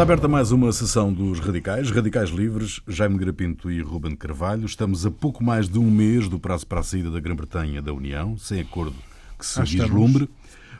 [0.00, 4.64] Está aberta mais uma sessão dos Radicais, Radicais Livres, Jaime Grapinto e Ruben Carvalho.
[4.64, 7.92] Estamos a pouco mais de um mês do prazo para a saída da Grã-Bretanha da
[7.92, 8.96] União, sem acordo
[9.38, 10.26] que se ah, vislumbre.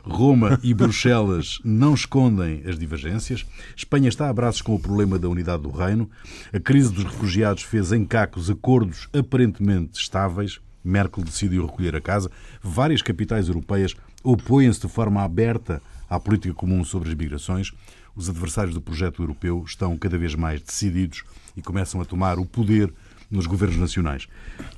[0.03, 3.45] Roma e Bruxelas não escondem as divergências.
[3.77, 6.09] Espanha está a braços com o problema da unidade do reino.
[6.51, 10.59] A crise dos refugiados fez em cacos acordos aparentemente estáveis.
[10.83, 12.31] Merkel decidiu recolher a casa.
[12.59, 17.71] Várias capitais europeias opõem-se de forma aberta à política comum sobre as migrações
[18.15, 21.23] os adversários do projeto europeu estão cada vez mais decididos
[21.55, 22.93] e começam a tomar o poder
[23.29, 24.27] nos governos nacionais.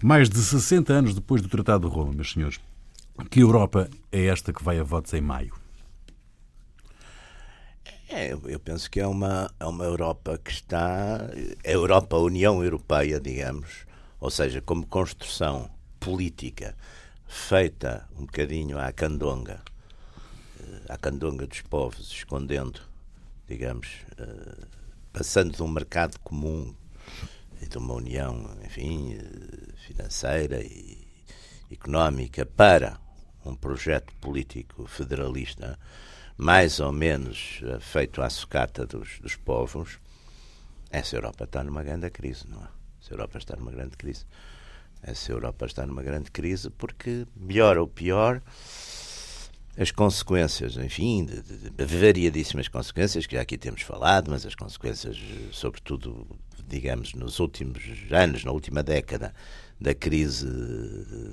[0.02, 2.60] Mais de 60 anos depois do Tratado de Roma, meus senhores,
[3.30, 5.54] que Europa é esta que vai a votos em maio?
[8.10, 11.30] É, eu penso que é uma, é uma Europa que está.
[11.66, 13.88] A Europa, a União Europeia, digamos,
[14.20, 16.76] ou seja, como construção política
[17.26, 19.62] feita um bocadinho à candonga,
[20.60, 22.82] eh, à candonga dos povos, escondendo
[23.48, 23.88] digamos,
[24.20, 24.68] uh,
[25.12, 26.74] passando de um mercado comum
[27.62, 31.08] e de uma união, enfim, uh, financeira e
[31.72, 33.00] económica para
[33.46, 35.78] um projeto político federalista
[36.38, 40.00] mais ou menos uh, feito à sucata dos, dos povos,
[40.90, 42.68] essa Europa está numa grande crise, não é?
[43.02, 44.26] Essa Europa está numa grande crise.
[45.02, 48.42] Essa Europa está numa grande crise porque, melhor ou pior,
[49.78, 54.54] as consequências, enfim, de, de, de, variadíssimas consequências, que já aqui temos falado, mas as
[54.54, 55.18] consequências,
[55.52, 56.28] sobretudo,
[56.68, 59.34] digamos, nos últimos anos, na última década,
[59.82, 60.48] da crise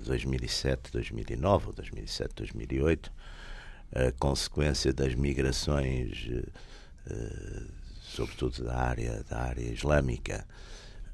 [0.07, 3.11] 2007-2009 ou 2007-2008,
[3.93, 6.29] a consequência das migrações,
[7.11, 7.63] eh,
[8.01, 10.47] sobretudo da área, da área islâmica,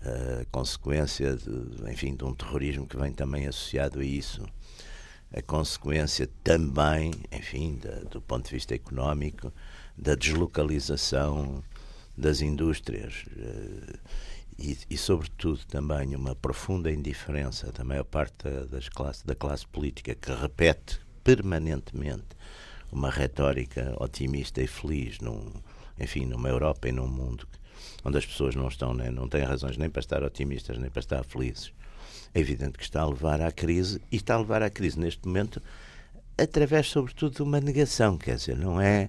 [0.03, 4.47] a consequência, de, enfim, de um terrorismo que vem também associado a isso
[5.37, 9.53] a consequência também, enfim, da, do ponto de vista económico,
[9.97, 11.63] da deslocalização
[12.17, 13.99] das indústrias eh,
[14.59, 18.89] e, e, sobretudo, também uma profunda indiferença da maior parte das
[19.23, 22.29] da classe política que repete permanentemente
[22.91, 25.53] uma retórica otimista e feliz num,
[25.99, 27.47] enfim, numa Europa e num mundo
[28.03, 31.01] onde as pessoas não estão, nem, não têm razões nem para estar otimistas nem para
[31.01, 31.73] estar felizes
[32.37, 35.27] é evidente que está a levar à crise e está a levar à crise neste
[35.27, 35.63] momento
[36.37, 39.09] através, sobretudo, de uma negação, quer dizer, não é.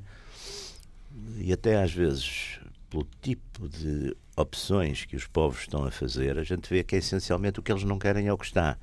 [1.37, 2.57] E até às vezes,
[2.89, 6.99] pelo tipo de opções que os povos estão a fazer, a gente vê que é
[6.99, 8.77] essencialmente o que eles não querem é o que está.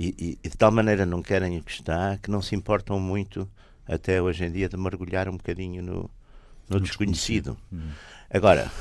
[0.00, 2.98] E, e, e de tal maneira não querem o que está que não se importam
[2.98, 3.46] muito,
[3.86, 6.10] até hoje em dia, de mergulhar um bocadinho no,
[6.70, 7.54] no desconhecido.
[7.70, 7.90] Hum.
[8.30, 8.72] Agora,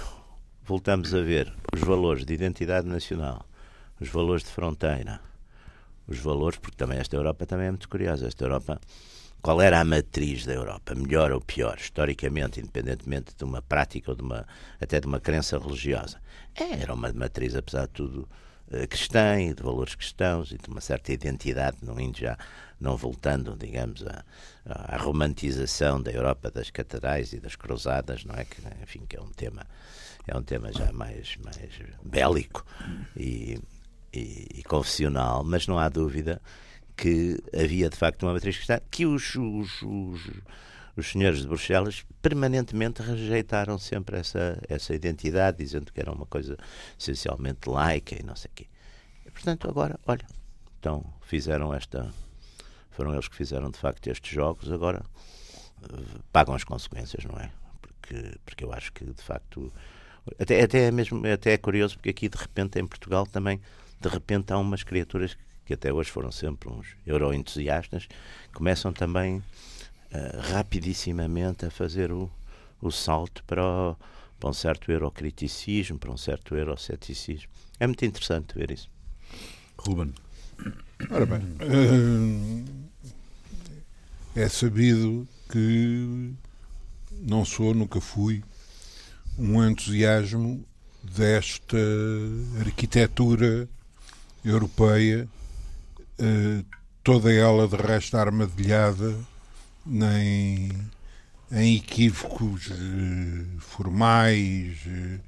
[0.63, 3.45] voltamos a ver os valores de identidade nacional
[4.03, 5.21] os valores de fronteira,
[6.05, 8.27] os valores, porque também esta Europa também é muito curiosa.
[8.27, 8.79] Esta Europa,
[9.41, 14.17] qual era a matriz da Europa, melhor ou pior, historicamente, independentemente de uma prática ou
[14.17, 14.45] de uma,
[14.79, 16.19] até de uma crença religiosa?
[16.53, 18.27] É, era uma matriz, apesar de tudo,
[18.71, 22.37] eh, cristã e de valores cristãos e de uma certa identidade, não indo já,
[22.81, 24.25] não voltando, digamos, à,
[24.65, 28.43] à romantização da Europa das catedrais e das cruzadas, não é?
[28.43, 29.65] Que, enfim, que é um tema
[30.27, 31.57] é um tema já mais, mais
[32.03, 32.65] bélico
[33.15, 33.59] e,
[34.13, 36.41] e, e confessional, mas não há dúvida
[36.95, 40.21] que havia de facto uma matriz cristã que os, os, os,
[40.95, 46.57] os, senhores de Bruxelas permanentemente rejeitaram sempre essa, essa identidade, dizendo que era uma coisa
[46.97, 48.67] essencialmente laica e não sei o quê.
[49.25, 50.25] E, portanto, agora, olha,
[50.79, 52.13] então fizeram esta.
[52.91, 55.03] Foram eles que fizeram de facto estes jogos, agora
[55.81, 57.49] uh, pagam as consequências, não é?
[57.81, 59.73] Porque, porque eu acho que de facto.
[60.39, 63.59] Até, até, é mesmo, até é curioso porque aqui de repente em Portugal também
[64.03, 68.07] de repente há umas criaturas que até hoje foram sempre uns euro-entusiastas,
[68.53, 69.43] começam também uh,
[70.51, 72.29] rapidissimamente a fazer o,
[72.81, 73.95] o salto para, o,
[74.37, 77.49] para um certo eurocriticismo, para um certo euroceticismo.
[77.79, 78.91] É muito interessante ver isso.
[79.77, 80.13] Ruben.
[81.09, 82.65] Ora bem, uh,
[84.35, 86.33] é sabido que
[87.21, 88.43] não sou, nunca fui,
[89.37, 90.65] um entusiasmo
[91.03, 91.77] desta
[92.59, 93.69] arquitetura
[94.43, 95.27] europeia,
[96.19, 96.63] eh,
[97.03, 99.15] toda ela de resto armadilhada
[99.85, 100.71] nem
[101.51, 105.19] em equívocos eh, formais, eh,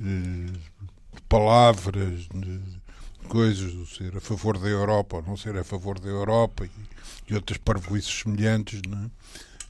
[0.00, 2.60] de palavras, de
[3.28, 6.70] coisas, de ser a favor da Europa ou não ser a favor da Europa e,
[7.30, 8.80] e outras parvoices semelhantes,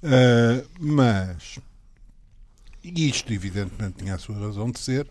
[0.03, 0.65] é?
[0.81, 1.59] mas
[2.83, 5.07] isto evidentemente tinha a sua razão de ser,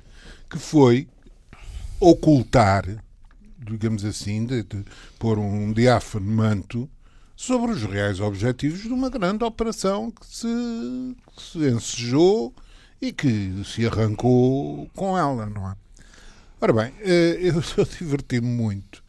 [0.50, 1.08] que foi
[2.00, 2.84] ocultar
[3.62, 4.84] digamos assim, de, de
[5.20, 6.90] pôr um diáfano manto
[7.36, 10.48] sobre os reais objetivos de uma grande operação que se,
[11.36, 12.54] que se ensejou
[13.02, 15.76] e que se arrancou com ela, não é?
[16.60, 19.04] Ora bem, eh, eu, eu diverti-me muito,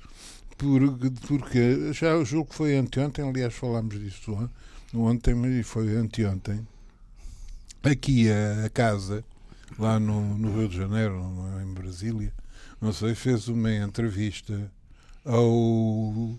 [0.57, 4.49] porque, porque já julgo que foi anteontem, aliás falámos disso
[4.95, 6.67] ontem, mas foi anteontem,
[7.83, 9.23] aqui a, a casa,
[9.79, 11.23] lá no, no Rio de Janeiro,
[11.63, 12.33] em Brasília,
[12.81, 14.71] não sei, fez uma entrevista
[15.25, 16.31] ao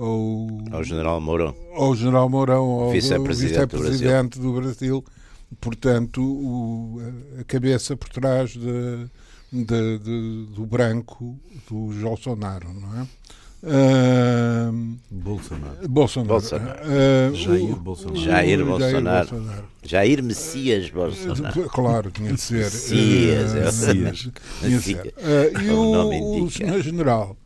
[0.00, 5.04] ao, ao General Mourão, ao General Mourão, ao vice-presidente vice do, do, Brasil.
[5.60, 7.00] Portanto, o,
[7.38, 9.06] a cabeça por trás de,
[9.52, 11.38] de, de, do branco
[11.68, 13.06] do Bolsonaro, não é?
[13.62, 15.88] Uh, Bolsonaro.
[15.88, 16.28] Bolsonaro.
[16.28, 16.80] Bolsonaro.
[16.80, 18.20] Uh, Jair, Bolsonaro.
[18.20, 18.90] Jair Bolsonaro.
[18.90, 19.64] Jair Bolsonaro.
[19.82, 21.68] Jair Messias Bolsonaro.
[21.68, 22.64] Claro, tinha de ser.
[22.64, 23.52] Messias.
[23.52, 24.28] Uh, Messias.
[24.60, 25.14] Tinha de ser.
[25.18, 27.36] Uh, e o, o senhor general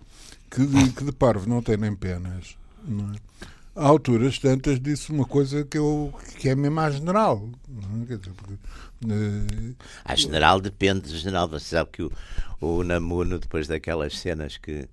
[0.55, 2.57] que de, que de parvo não tem nem penas.
[2.87, 3.17] Não é?
[3.75, 7.49] A alturas tantas disse uma coisa que, eu, que é mesmo à general.
[7.69, 8.07] Não é?
[8.07, 9.75] Quer dizer, porque, uh,
[10.05, 11.49] a general depende do general.
[11.49, 12.13] Você sabe que o,
[12.61, 14.89] o Namuno, depois daquelas cenas que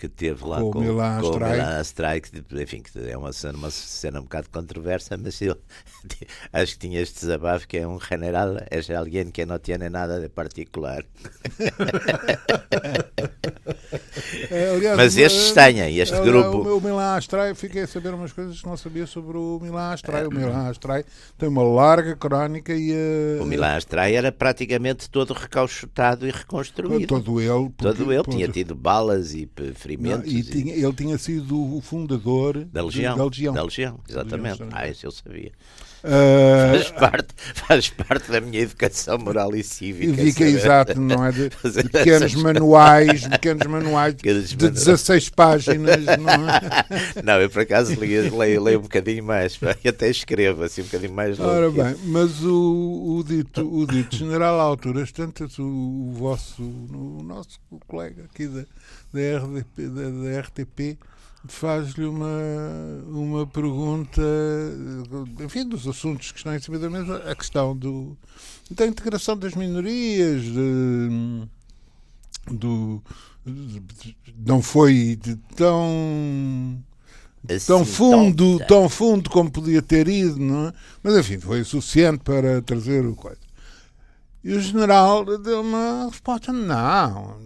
[0.00, 4.20] que teve lá com, com, o Milan Strike, enfim, que é uma cena, uma cena
[4.20, 5.54] um bocado controversa, mas eu
[6.50, 10.18] acho que tinha este desabafo que é um general, é alguém que não tem nada
[10.18, 11.04] de particular.
[14.50, 16.68] É, aliás, mas estes têm, este é, grupo.
[16.68, 19.92] O, o Milan Astray, fiquei a saber umas coisas que não sabia sobre o Milan
[19.92, 20.26] Astray.
[20.26, 21.04] O Milan Astray
[21.38, 22.92] tem uma larga crónica e.
[22.92, 27.06] Uh, o Milan Astray era praticamente todo recauchutado e reconstruído.
[27.06, 27.70] Todo ele.
[27.70, 29.46] Porque, todo ele, tinha tido balas e
[29.96, 30.42] Não, e.
[30.42, 33.16] Tinha, ele tinha sido o fundador da Legião.
[33.16, 34.62] Da Legião, da Legião exatamente.
[34.72, 35.52] Ah, isso eu sabia.
[36.02, 40.22] Uh, faz, parte, faz parte da minha educação moral e cívica.
[40.22, 41.30] Fica exato, não é?
[41.30, 46.60] De, de pequenos manuais, pequenos manuais de 16 páginas, não é?
[47.22, 50.84] Não, eu por acaso leio, leio, leio um bocadinho mais, e até escrevo assim um
[50.84, 51.50] bocadinho mais longo.
[51.50, 56.62] Ora bem, mas o, o, dito, o dito general a alturas tantas, o, o vosso,
[56.62, 58.64] o nosso colega aqui da,
[59.12, 60.98] da, RDP, da, da RTP
[61.48, 62.28] faz-lhe uma,
[63.08, 64.20] uma pergunta,
[65.40, 68.16] enfim, dos assuntos que estão em cima da mesa, a questão do,
[68.70, 71.48] da integração das minorias, de,
[72.50, 73.02] do,
[73.46, 73.82] de,
[74.46, 75.18] não foi
[75.56, 76.82] tão
[77.48, 80.72] assim, tão fundo, tão fundo como podia ter ido, não é?
[81.02, 83.40] Mas enfim, foi suficiente para trazer o coisa.
[84.42, 87.36] E o general deu uma resposta: não,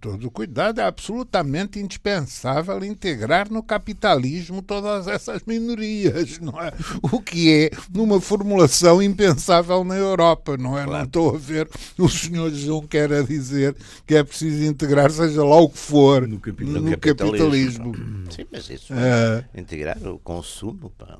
[0.00, 6.72] todo cuidado, é absolutamente indispensável integrar no capitalismo todas essas minorias, não é?
[7.00, 10.84] O que é numa formulação impensável na Europa, não é?
[10.84, 10.98] Claro.
[10.98, 15.60] Não estou a ver o senhor Juncker a dizer que é preciso integrar, seja lá
[15.60, 17.92] o que for, no, capi no, no capitalismo.
[17.92, 18.32] capitalismo.
[18.32, 20.90] Sim, mas isso é uh, integrar o consumo.
[20.98, 21.18] Pá.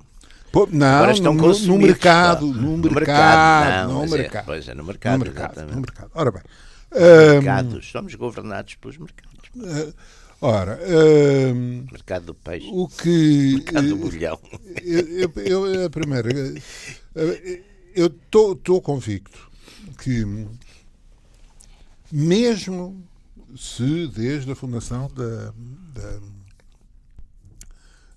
[0.53, 4.43] Pô, não, no, no, mercado, no, no mercado, não, no mercado.
[4.43, 6.11] É, pois é, no mercado, no mercado, no mercado.
[6.13, 6.43] Ora bem,
[7.35, 9.31] mercados, somos governados pelos mercados.
[9.55, 9.95] Uh,
[10.41, 10.79] ora,
[11.55, 14.41] um, mercado do peixe, o que mercado do bolhão.
[14.83, 16.29] Eu, eu, eu a primeira,
[17.95, 19.51] eu estou convicto
[19.99, 20.25] que
[22.11, 23.05] mesmo
[23.57, 25.53] se desde a fundação da,
[25.95, 26.21] da,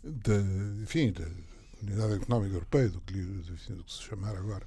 [0.04, 0.36] da
[0.82, 1.26] enfim, da,
[1.84, 4.66] Unidade Económica Europeia, do que, do que se chamar agora,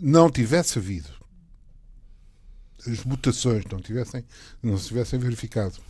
[0.00, 1.10] não tivesse havido
[2.86, 4.24] as mutações, não, tivessem,
[4.62, 5.80] não se tivessem verificado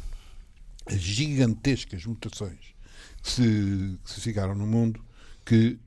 [0.86, 2.74] as gigantescas mutações
[3.22, 5.04] que se, que se ficaram no mundo,
[5.44, 5.78] que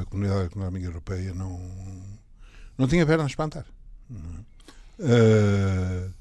[0.00, 1.58] a Comunidade Económica Europeia não,
[2.76, 3.66] não tinha pernas para andar.
[4.98, 6.12] Uh,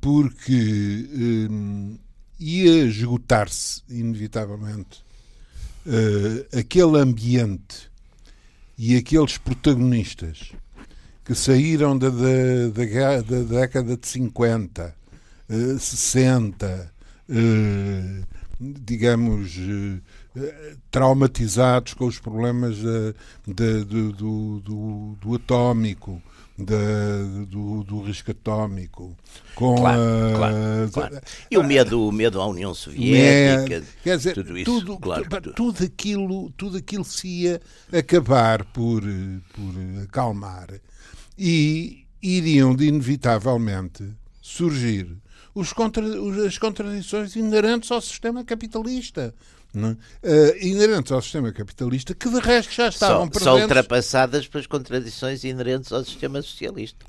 [0.00, 1.98] porque um,
[2.38, 5.04] ia esgotar-se, inevitavelmente,
[5.86, 7.90] uh, aquele ambiente
[8.76, 10.52] e aqueles protagonistas
[11.24, 14.94] que saíram da, da, da, da década de 50,
[15.48, 16.92] uh, 60,
[17.28, 18.26] uh,
[18.60, 20.00] digamos, uh,
[20.90, 22.76] traumatizados com os problemas
[23.46, 26.22] do, do, do, do atómico,
[26.58, 29.16] do, do risco atómico,
[29.54, 31.20] com claro, a, claro, claro.
[31.50, 35.52] E o medo, o medo à União Soviética, quer dizer, tudo isso, tudo, claro, tudo,
[35.52, 37.60] tudo, aquilo, tudo aquilo se ia
[37.92, 40.68] acabar por, por acalmar.
[41.38, 44.04] E iriam de inevitavelmente
[44.40, 45.14] surgir
[45.54, 46.04] os contra,
[46.46, 49.34] as contradições inerentes ao sistema capitalista
[49.84, 49.98] uh,
[50.60, 53.52] inerentes ao sistema capitalista, que de resto já estavam são, presentes.
[53.54, 57.04] São ultrapassadas pelas contradições inerentes ao sistema socialista.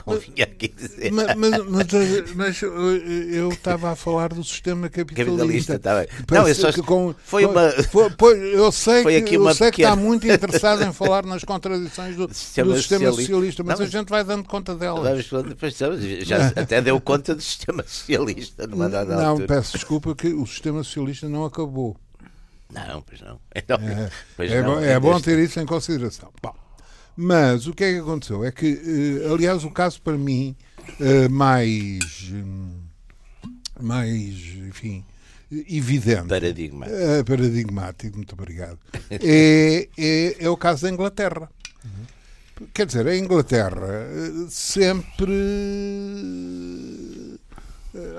[0.04, 1.12] convinha aqui dizer.
[1.12, 1.86] Mas, mas, mas,
[2.34, 5.76] mas eu estava a falar do sistema capitalista.
[5.76, 7.70] capitalista tá não, eu só, com, foi uma.
[7.70, 9.72] Foi, foi, eu sei, foi que, eu sei pequena...
[9.72, 13.86] que está muito interessado em falar nas contradições do, do sistema, sistema socialista, mas, não,
[13.86, 15.24] a gente vai dando conta delas.
[16.22, 19.46] Já até deu conta do sistema socialista Não, altura.
[19.46, 21.96] peço desculpa que o sistema socialista não acabou.
[22.72, 23.40] Não, pois não.
[23.54, 26.32] Então, é, pois é, não, bom, é bom ter isso em consideração.
[26.42, 26.54] Bom,
[27.16, 28.44] mas o que é que aconteceu?
[28.44, 30.56] É que, eh, aliás, o caso para mim
[31.00, 32.80] eh, mais, hum,
[33.80, 34.36] mais,
[34.68, 35.04] enfim,
[35.50, 36.28] evidente.
[36.28, 36.96] Paradigmático.
[36.96, 38.78] É, paradigmático, muito obrigado.
[39.10, 41.50] é, é, é, o caso da Inglaterra.
[41.84, 42.66] Uhum.
[42.72, 44.06] Quer dizer, a Inglaterra
[44.48, 45.32] sempre.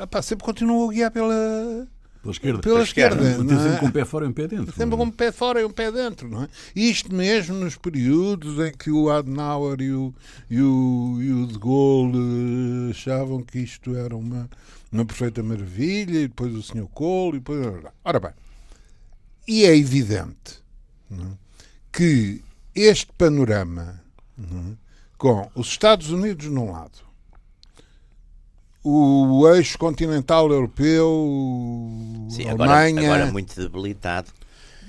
[0.02, 1.88] Apá, sempre continuou a guiar pela
[2.22, 2.60] pela esquerda.
[2.60, 3.30] Pela esquerda.
[3.30, 3.80] esquerda sempre é?
[3.80, 4.76] com um pé fora e um pé dentro.
[4.76, 6.48] Sempre com um pé fora e um pé dentro, não é?
[6.76, 10.14] Isto mesmo nos períodos em que o Adenauer e o,
[10.50, 14.48] e o, e o De Gaulle achavam que isto era uma,
[14.92, 16.88] uma perfeita maravilha, e depois o Sr.
[16.94, 17.60] Kohl, e depois...
[18.06, 18.32] Ora bem,
[19.48, 20.62] e é evidente
[21.12, 21.16] é?
[21.92, 22.42] que
[22.76, 24.00] este panorama
[24.40, 24.76] é?
[25.18, 27.11] com os Estados Unidos num lado
[28.84, 31.08] o eixo continental europeu,
[32.30, 33.00] Sim, Alemanha.
[33.00, 34.32] Agora, agora muito debilitado.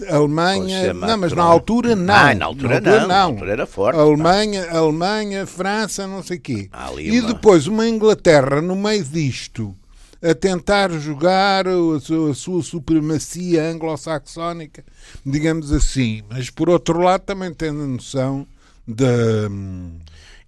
[0.09, 2.15] Alemanha, não, mas na altura não.
[2.15, 3.01] Ah, na altura, na altura não.
[3.01, 3.09] não.
[3.09, 3.99] Na altura era forte.
[3.99, 6.71] Alemanha, Alemanha, França, não sei o quê.
[6.99, 9.75] E depois uma Inglaterra no meio disto
[10.23, 14.85] a tentar jogar a sua, a sua supremacia anglo-saxónica,
[15.27, 16.23] digamos assim.
[16.31, 18.47] Mas por outro lado também tendo a noção
[18.87, 19.49] da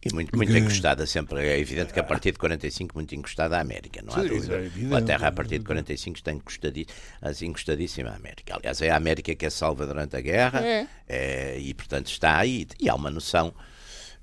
[0.05, 1.41] e muito, muito encostada sempre.
[1.47, 4.57] É evidente que a partir de 45, muito encostada à América, não há Sim, dúvida.
[4.57, 8.57] É a Terra, a partir de 45, está encostadíssima, assim, encostadíssima à América.
[8.57, 10.87] Aliás, é a América que é salva durante a guerra é.
[11.09, 12.67] É, e, portanto, está aí.
[12.79, 13.55] E há uma noção,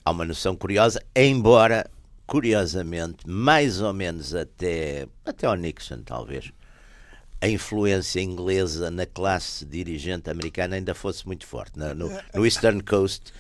[0.06, 1.90] há uma noção curiosa, embora,
[2.28, 6.52] curiosamente, mais ou menos até, até ao Nixon, talvez,
[7.41, 11.77] a influência inglesa na classe dirigente americana ainda fosse muito forte.
[11.77, 13.33] No, no, no Eastern Coast,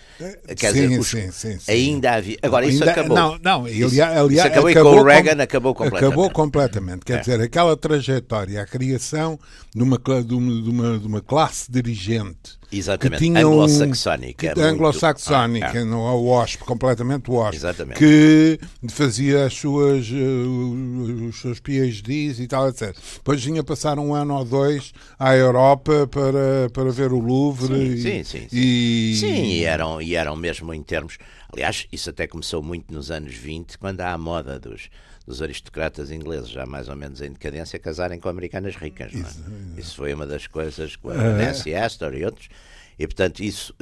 [0.57, 2.37] quer sim, dizer, os, sim, sim, ainda havia.
[2.41, 3.15] Agora, isso ainda, acabou.
[3.15, 6.05] Não, não, isso, aliás, isso acabou, acabou, e com o Reagan com, acabou completamente.
[6.07, 7.05] Acabou completamente.
[7.05, 7.19] Quer é.
[7.19, 9.39] dizer, aquela trajetória, a criação
[9.73, 14.53] de uma, de uma, de uma, de uma classe dirigente Exatamente, anglo-saxónica.
[14.57, 15.83] Um, anglo-saxónica, ah, é.
[15.83, 17.57] não é o WASP, completamente WASP.
[17.57, 17.99] Exatamente.
[17.99, 18.59] Que
[18.89, 22.95] fazia as suas, uh, os seus PhDs e tal, etc.
[23.15, 27.75] Depois vinha passar um ano ou dois à Europa para, para ver o Louvre.
[28.01, 28.47] Sim, e, sim, sim.
[28.49, 29.15] Sim, e...
[29.19, 31.17] sim e, eram, e eram mesmo em termos.
[31.51, 34.89] Aliás, isso até começou muito nos anos 20, quando há a moda dos
[35.25, 39.13] dos aristocratas ingleses, já mais ou menos em decadência, casarem com americanas ricas.
[39.13, 39.23] Não é?
[39.23, 39.43] Isso,
[39.77, 42.49] isso foi uma das coisas com a Nancy Astor e outros.
[42.97, 43.73] E, portanto, isso.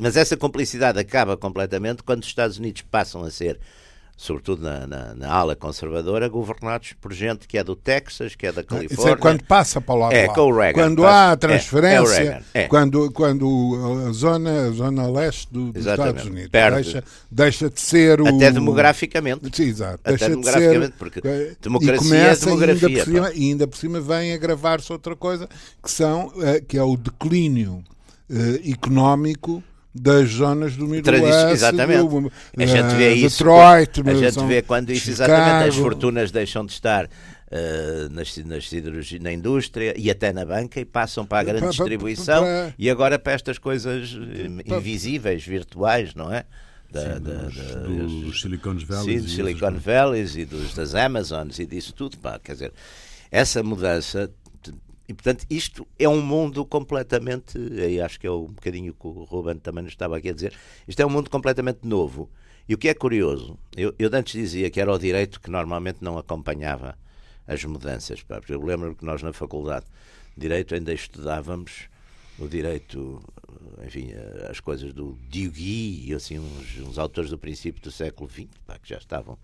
[0.00, 3.60] Mas essa complicidade acaba completamente quando os Estados Unidos passam a ser
[4.16, 8.52] sobretudo na, na, na, ala conservadora, governados por gente que é do Texas, que é
[8.52, 8.94] da Califórnia.
[8.94, 10.34] Isso é quando passa para o lado é, lá.
[10.34, 14.70] Com o Reagan, quando passa, há a transferência, é, é quando, quando a zona, a
[14.70, 18.26] zona leste do, dos Estados Unidos deixa, deixa de ser o...
[18.26, 19.54] Até demograficamente.
[19.54, 20.00] Sim, exato.
[20.02, 22.86] Até deixa demograficamente, de ser, porque democracia é demografia.
[22.86, 25.46] Ainda por, cima, e ainda por cima vem agravar-se outra coisa,
[25.82, 27.84] que, são, eh, que é o declínio
[28.30, 29.62] uh, económico
[30.00, 32.08] das zonas do Middle Exatamente.
[32.08, 33.38] Do, a gente vê isso.
[33.38, 37.08] Detroit, a gente vê quando isso, exatamente, as fortunas deixam de estar
[37.46, 38.68] Uh, nas, nas
[39.20, 42.74] na indústria e até na banca e passam para a grande para, distribuição para, para,
[42.76, 46.44] e agora para estas coisas eh, invisíveis, virtuais, não é?
[46.90, 50.96] Da, Sim, da, dos, da, dos Silicon Valleys, sim, dos Silicon Valleys e dos, das
[50.96, 52.18] Amazons e disso tudo.
[52.18, 52.72] Pá, quer dizer,
[53.30, 54.28] essa mudança
[55.08, 57.58] e, portanto, isto é um mundo completamente.
[57.58, 60.52] E acho que é um bocadinho que o Ruben também nos estava aqui a dizer.
[60.86, 62.28] Isto é um mundo completamente novo.
[62.68, 65.98] E o que é curioso, eu, eu antes dizia que era o direito que normalmente
[66.00, 66.98] não acompanhava
[67.46, 68.24] as mudanças.
[68.48, 69.86] Eu lembro que nós na faculdade
[70.36, 71.88] de Direito ainda estudávamos
[72.38, 73.22] o direito,
[73.86, 74.10] enfim,
[74.50, 78.78] as coisas do Dugui e assim, uns, uns autores do princípio do século XX, pá,
[78.78, 79.38] que já estavam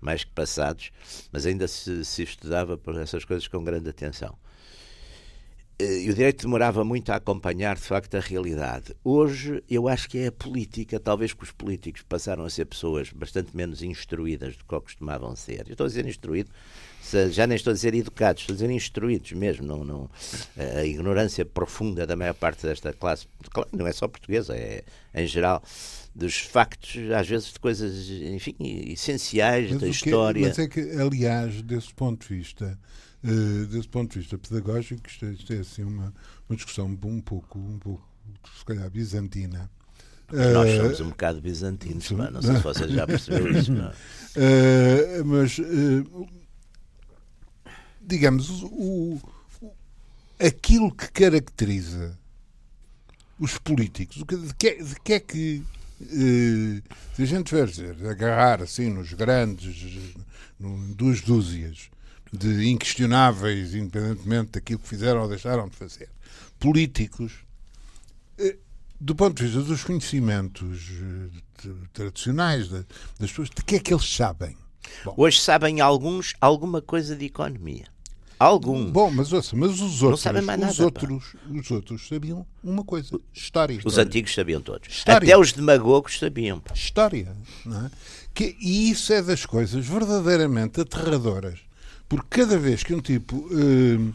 [0.00, 0.90] mais que passados,
[1.30, 4.36] mas ainda se, se estudava por essas coisas com grande atenção.
[5.82, 8.94] Eh, e o direito demorava muito a acompanhar, de facto, a realidade.
[9.02, 13.10] Hoje, eu acho que é a política, talvez que os políticos passaram a ser pessoas
[13.10, 15.64] bastante menos instruídas do que costumavam ser.
[15.66, 16.50] Eu estou a dizer instruído,
[17.30, 19.66] já nem estou a dizer educados, estou a dizer instruídos mesmo.
[19.66, 20.10] Não, não,
[20.56, 23.26] a ignorância profunda da maior parte desta classe,
[23.72, 25.62] não é só portuguesa, é em geral,
[26.14, 30.46] dos factos, às vezes de coisas, enfim, essenciais mas da história.
[30.46, 32.78] mas é que, aliás, desse ponto de vista
[33.24, 36.12] Uh, desse ponto de vista pedagógico, isto é, isto é assim uma,
[36.48, 38.02] uma discussão um pouco, um pouco,
[38.58, 39.70] se calhar, bizantina.
[40.32, 43.72] Nós somos um bocado bizantinos, não sei se vocês já perceberam isso.
[43.72, 43.90] Não.
[43.90, 46.28] Uh, mas, uh,
[48.00, 49.20] digamos, o,
[49.60, 49.72] o,
[50.40, 52.18] aquilo que caracteriza
[53.38, 55.62] os políticos, de que, de que é que,
[56.00, 56.82] uh,
[57.14, 60.14] se a gente dizer, agarrar assim nos grandes,
[60.58, 61.90] no, duas dúzias
[62.32, 66.08] de inquestionáveis, independentemente daquilo que fizeram ou deixaram de fazer,
[66.58, 67.32] políticos,
[68.98, 70.90] do ponto de vista dos conhecimentos
[71.92, 72.86] tradicionais das
[73.18, 74.56] pessoas, de que é que eles sabem?
[75.04, 75.14] Bom.
[75.16, 77.86] Hoje sabem alguns alguma coisa de economia.
[78.38, 78.90] Algum.
[78.90, 83.80] Bom, mas ouça, mas os outros, os, nada, outros os outros sabiam uma coisa: história.
[83.84, 84.88] Os antigos sabiam todos.
[84.88, 85.28] História.
[85.28, 86.58] Até os demagogos sabiam.
[86.58, 86.74] Pá.
[86.74, 87.36] História.
[87.64, 87.90] Não é?
[88.34, 91.60] que, e isso é das coisas verdadeiramente aterradoras.
[92.12, 94.12] Porque cada vez que um tipo eh,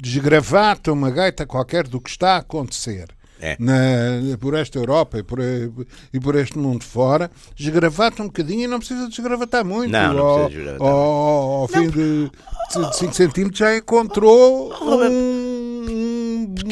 [0.00, 3.06] desgravata uma gaita qualquer do que está a acontecer
[3.40, 3.56] é.
[3.60, 8.66] na, por esta Europa e por, e por este mundo fora, desgravata um bocadinho e
[8.66, 9.92] não precisa desgravatar muito.
[9.92, 10.92] Não, não ao, precisa desgravatar.
[10.92, 15.37] Ao, ao fim de, de 5 centímetros já encontrou um,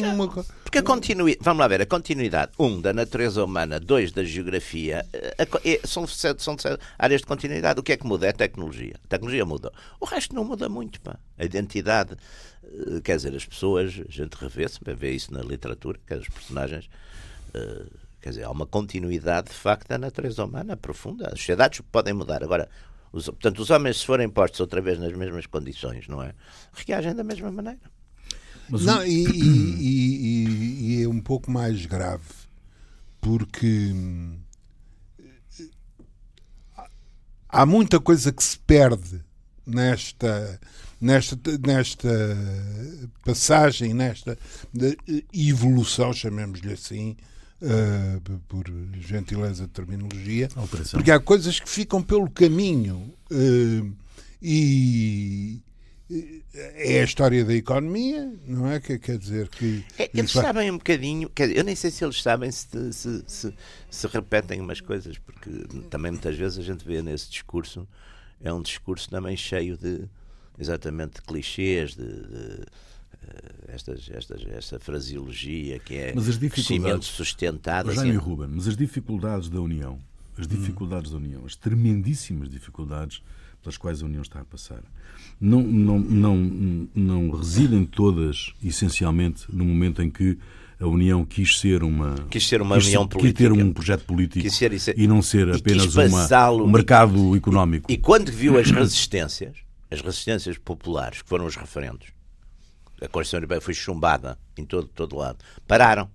[0.05, 0.27] uma...
[0.63, 5.05] Porque a continuidade, vamos lá ver, a continuidade, um, da natureza humana, dois, da geografia,
[5.37, 6.55] a, a, são, são
[6.99, 7.79] áreas de continuidade.
[7.79, 8.27] O que é que muda?
[8.27, 8.95] É a tecnologia.
[9.03, 9.71] A tecnologia muda.
[9.99, 11.17] O resto não muda muito, pá.
[11.37, 12.15] A identidade,
[12.63, 16.89] eh, quer dizer, as pessoas, a gente revê-se, vê isso na literatura, que os personagens,
[18.21, 21.27] quer dizer, há uma continuidade de facto da natureza humana profunda.
[21.27, 22.43] As sociedades podem mudar.
[22.43, 22.69] Agora,
[23.11, 26.33] os, portanto, os homens, se forem postos outra vez nas mesmas condições, não é?
[26.73, 27.79] Reagem da mesma maneira.
[28.69, 32.23] Mas não, e, e, e, é um pouco mais grave,
[33.21, 33.93] porque
[37.49, 39.21] há muita coisa que se perde
[39.65, 40.59] nesta
[40.99, 42.37] nesta, nesta
[43.23, 44.37] passagem, nesta
[45.33, 47.15] evolução, chamemos-lhe assim,
[47.61, 48.65] uh, por
[48.99, 50.49] gentileza de terminologia,
[50.91, 53.93] porque há coisas que ficam pelo caminho uh,
[54.41, 55.61] e
[56.09, 58.79] é a história da economia, não é?
[58.79, 59.83] Que quer dizer que.
[59.99, 60.45] É, eles vai...
[60.45, 63.53] sabem um bocadinho, eu nem sei se eles sabem se, se, se,
[63.89, 65.49] se, repetem umas coisas, porque
[65.89, 67.85] também muitas vezes a gente vê nesse discurso,
[68.41, 70.07] é um discurso também cheio de,
[70.57, 77.03] exatamente de clichês, de, de uh, estas, estas, esta fraseologia que é mas as crescimento
[77.03, 77.91] sustentado.
[77.93, 79.99] Jaime assim, Ruben, mas as dificuldades da União,
[80.37, 81.19] as dificuldades hum.
[81.19, 83.21] da União, as tremendíssimas dificuldades
[83.67, 84.81] pelas quais a União está a passar,
[85.39, 90.37] não, não, não, não residem todas, essencialmente, no momento em que
[90.79, 94.05] a União quis ser uma quis ser uma quis, União política, quis ter um projeto
[94.05, 97.91] político ser, e não ser apenas uma, um mercado económico.
[97.91, 99.57] E quando viu as resistências,
[99.91, 102.07] as resistências populares, que foram os referendos,
[103.01, 106.09] a Constituição Europeia foi chumbada em todo, todo lado, pararam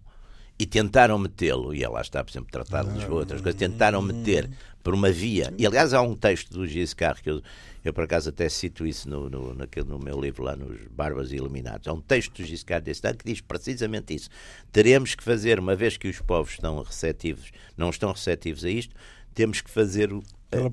[0.58, 4.48] e tentaram metê-lo, e lá está, por exemplo, Tratado de Lisboa, outras coisas, tentaram meter
[4.82, 7.42] por uma via, e aliás há um texto do Giscard, que eu,
[7.84, 11.32] eu por acaso até cito isso no, no, naquele, no meu livro lá nos Barbas
[11.32, 14.28] Iluminados, há um texto do Giscard desse ano que diz precisamente isso.
[14.72, 18.94] Teremos que fazer, uma vez que os povos estão receptivos, não estão receptivos a isto,
[19.34, 20.22] temos que fazer o,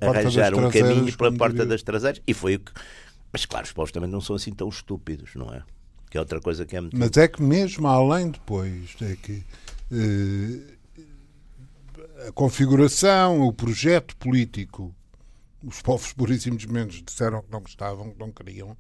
[0.02, 2.22] arranjar um caminho pela porta das traseiras.
[2.28, 2.72] E foi o que.
[3.32, 5.62] Mas claro, os povos também não são assim tão estúpidos, não é?
[6.10, 6.98] Que é outra coisa que é muito.
[6.98, 9.44] Mas é que mesmo além depois é que
[9.92, 10.79] eh,
[12.28, 14.94] a configuração, o projeto político,
[15.64, 18.76] os povos por e simplesmente disseram que não gostavam, que não queriam.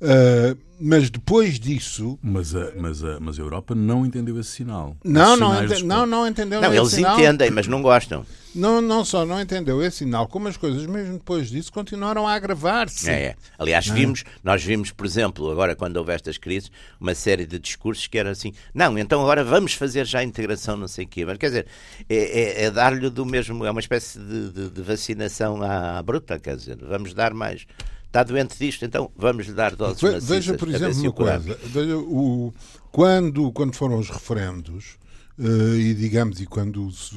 [0.00, 2.18] Uh, mas depois disso.
[2.22, 4.96] Mas a, mas, a, mas a Europa não entendeu esse sinal.
[5.04, 7.18] Não, não, ente, não, não entendeu não, Eles sinal.
[7.18, 8.24] entendem, mas não gostam.
[8.54, 12.34] Não, não só não entendeu esse sinal, como as coisas, mesmo depois disso, continuaram a
[12.34, 13.10] agravar-se.
[13.10, 13.36] É, é.
[13.58, 13.92] Aliás, é?
[13.92, 18.16] vimos, nós vimos, por exemplo, agora quando houve estas crises, uma série de discursos que
[18.16, 21.24] eram assim, não, então agora vamos fazer já a integração, não sei o quê.
[21.24, 21.66] Mas quer dizer,
[22.08, 26.02] é, é, é dar-lhe do mesmo, é uma espécie de, de, de vacinação à, à
[26.02, 27.66] bruta, quer dizer, vamos dar mais
[28.08, 31.58] está doente disto, então vamos lhe dar doses Ve, Veja, por exemplo, uma coisa.
[31.64, 32.52] Veja, o,
[32.90, 34.96] quando, quando foram os referendos,
[35.38, 37.12] uh, e digamos, e quando os,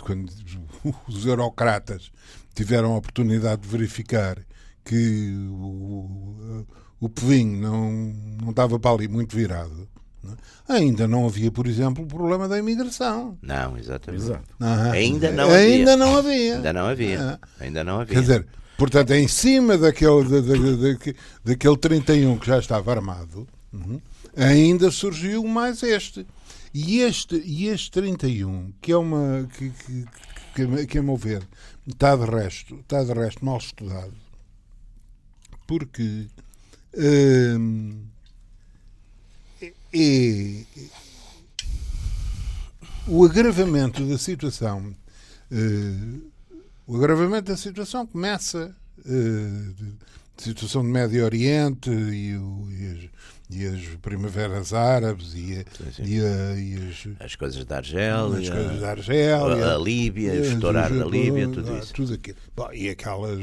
[0.00, 0.30] quando
[1.06, 2.10] os eurocratas
[2.54, 4.38] tiveram a oportunidade de verificar
[4.84, 6.66] que o,
[6.98, 7.92] o pevinho não,
[8.42, 9.88] não estava para ali muito virado?
[10.68, 10.74] É?
[10.74, 13.38] ainda não havia, por exemplo, o problema da imigração.
[13.42, 14.24] Não, exatamente.
[14.24, 14.44] Exato.
[14.92, 15.58] ainda não havia.
[15.58, 16.56] Ainda não havia.
[16.56, 17.18] Ainda não havia.
[17.58, 17.64] É.
[17.64, 18.14] Ainda não havia.
[18.14, 18.46] Quer dizer,
[18.80, 21.14] Portanto, em cima daquele, da, da, da,
[21.44, 24.00] daquele 31 que já estava armado, uhum,
[24.34, 26.26] ainda surgiu mais este.
[26.72, 29.46] E este, e este 31, que é uma.
[29.52, 30.06] que, que,
[30.54, 31.46] que, que a meu ver
[31.86, 34.14] está de resto, está de resto mal estudado,
[35.66, 36.26] porque
[36.96, 38.02] hum,
[39.60, 40.64] é, é,
[43.06, 44.96] o agravamento da situação.
[45.52, 46.29] Uh,
[46.90, 48.74] o agravamento da situação começa.
[48.98, 49.74] Uh,
[50.36, 53.10] de, situação do Médio Oriente e, o, e, as,
[53.50, 56.02] e, as, primaveras árabes e, sim, sim.
[56.04, 60.40] e, a, as, as, coisas da Argélia, as coisas da Argélia a, a Líbia, o
[60.40, 61.92] estourar da Líbia, tudo isso.
[61.92, 62.36] Tudo aquilo.
[62.56, 63.38] Bom, e aquelas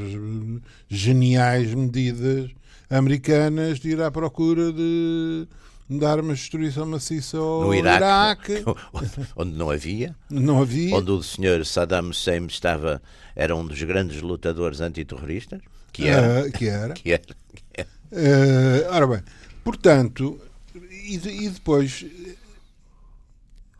[0.90, 2.52] geniais medidas
[2.90, 5.48] americanas de ir à procura de
[5.90, 8.66] dar uma destruição maciça ao no Iraque, Iraque,
[9.36, 13.02] onde não havia, não havia, onde o senhor Saddam Hussein estava
[13.36, 15.62] era um dos grandes lutadores antiterroristas,
[15.94, 17.90] que era, uh, que era, que era, que era.
[18.12, 19.24] Uh, ora bem,
[19.64, 20.40] portanto,
[20.76, 22.06] e, e depois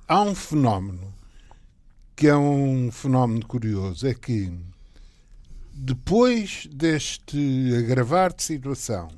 [0.08, 1.14] há um fenómeno
[2.16, 4.52] que é um fenómeno curioso, é que
[5.72, 9.10] depois deste agravar de situação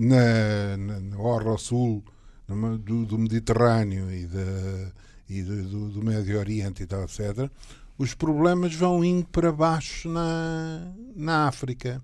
[0.00, 2.02] na, na, na Orla Sul
[2.48, 4.92] do, do, Mediterrâneo e, de,
[5.28, 7.50] e de, do, do, Médio Oriente e tal, etc.,
[7.98, 12.00] os problemas vão indo para baixo na, na África.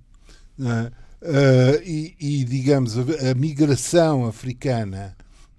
[0.58, 0.92] Uh,
[1.82, 5.16] e, e, digamos, a, a, migração africana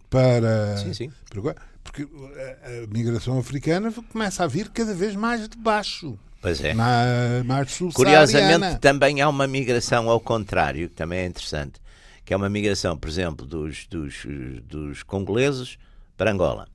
[0.10, 0.78] para.
[0.78, 1.12] Sim, sim.
[1.28, 6.18] para porque a, a migração africana começa a vir cada vez mais de baixo.
[6.40, 6.74] Pois é.
[6.76, 11.82] Mais, mais Curiosamente, também há uma migração ao contrário, que também é interessante,
[12.28, 14.26] que é uma migração, por exemplo, dos, dos,
[14.66, 15.78] dos congoleses
[16.18, 16.68] para Angola,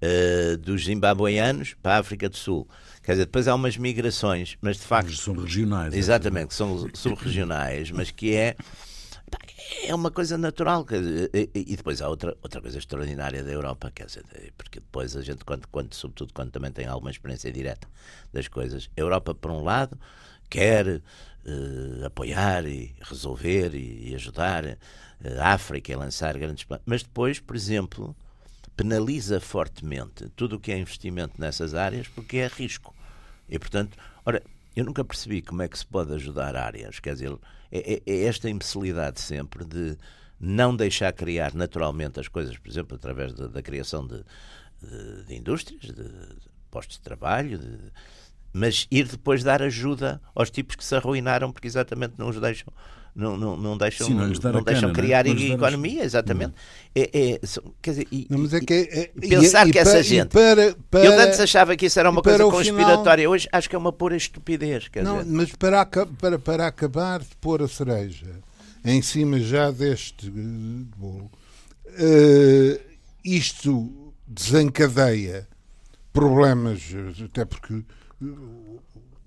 [0.00, 2.68] uh, dos zimbabueanos para a África do Sul.
[3.02, 5.12] Quer dizer, depois há umas migrações, mas de facto.
[5.16, 5.92] São regionais.
[5.92, 8.54] Exatamente, que são subregionais, mas que é
[9.84, 10.86] é uma coisa natural.
[11.52, 14.24] E depois há outra, outra coisa extraordinária da Europa, quer dizer,
[14.56, 17.88] porque depois a gente, quando, quando, sobretudo quando também tem alguma experiência direta
[18.32, 19.98] das coisas, a Europa, por um lado,
[20.48, 21.02] quer
[21.46, 24.76] uh, apoiar e resolver e, e ajudar uh,
[25.40, 28.16] a África a lançar grandes planos, mas depois, por exemplo,
[28.76, 32.94] penaliza fortemente tudo o que é investimento nessas áreas porque é risco.
[33.48, 34.42] E, portanto, ora,
[34.74, 37.36] eu nunca percebi como é que se pode ajudar áreas, quer dizer
[37.70, 39.96] é, é, é esta imbecilidade sempre de
[40.38, 44.24] não deixar criar naturalmente as coisas, por exemplo, através da, da criação de,
[44.82, 46.28] de, de, indústrias, de, de,
[46.70, 47.60] postos de trabalho,
[48.52, 52.72] mas ir depois dar ajuda aos tipos que se arruinaram porque exatamente não os deixam
[53.14, 55.30] não, não, não deixam, Sim, não, não deixam cana, criar né?
[55.32, 56.54] economia, exatamente.
[56.94, 57.40] É, é,
[57.82, 60.28] quer dizer, e, não, mas é que é, é pensar e, que essa para, gente.
[60.28, 63.76] Para, para, eu antes achava que isso era uma coisa conspiratória, final, hoje acho que
[63.76, 64.88] é uma pura estupidez.
[65.02, 65.30] não, dizer.
[65.30, 68.40] mas para, para, para acabar de pôr a cereja
[68.82, 71.30] em cima já deste bolo,
[71.88, 72.80] uh,
[73.22, 75.46] isto desencadeia
[76.14, 76.80] problemas,
[77.22, 77.84] até porque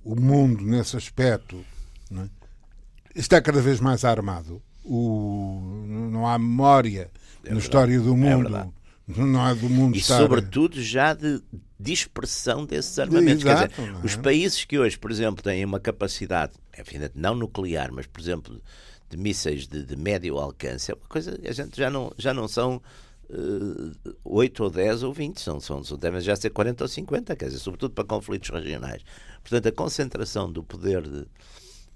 [0.04, 1.64] o mundo nesse aspecto.
[2.10, 2.30] Não é?
[3.16, 4.62] está cada vez mais armado.
[4.84, 7.10] O, não há memória
[7.44, 8.56] é na história do é mundo.
[8.56, 8.68] É
[9.08, 10.18] não há do mundo e estar...
[10.18, 11.42] sobretudo já de
[11.80, 13.46] dispersão desses armamentos.
[13.46, 14.06] Exato, dizer, é?
[14.06, 18.62] os países que hoje, por exemplo, têm uma capacidade, enfim, não nuclear, mas por exemplo
[19.10, 22.48] de mísseis de, de médio alcance, é uma coisa a gente já não, já não
[22.48, 22.82] são
[23.30, 27.36] uh, eh, 8 ou 10 ou 20, são, são, devem já ser 40 ou 50,
[27.36, 29.04] quer dizer, sobretudo para conflitos regionais.
[29.42, 31.28] Portanto, a concentração do poder de,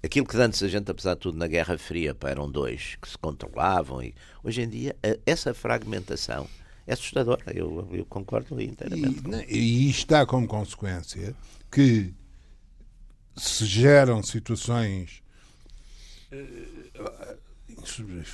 [0.02, 3.08] aquilo que antes a gente, apesar de tudo, na Guerra Fria, pá, eram dois que
[3.08, 6.48] se controlavam, e hoje em dia essa fragmentação
[6.86, 7.44] é assustadora.
[7.54, 9.22] Eu, eu concordo inteiramente.
[9.48, 11.34] E, e está como consequência
[11.70, 12.12] que
[13.36, 15.22] se geram situações
[16.32, 16.79] uh,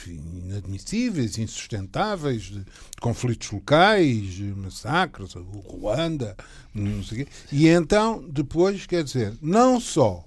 [0.07, 2.67] inadmissíveis, insustentáveis, de, de,
[3.01, 6.37] conflitos locais, massacres, o Ruanda,
[6.75, 7.31] não sei quê.
[7.53, 10.25] E então, depois, quer dizer, não só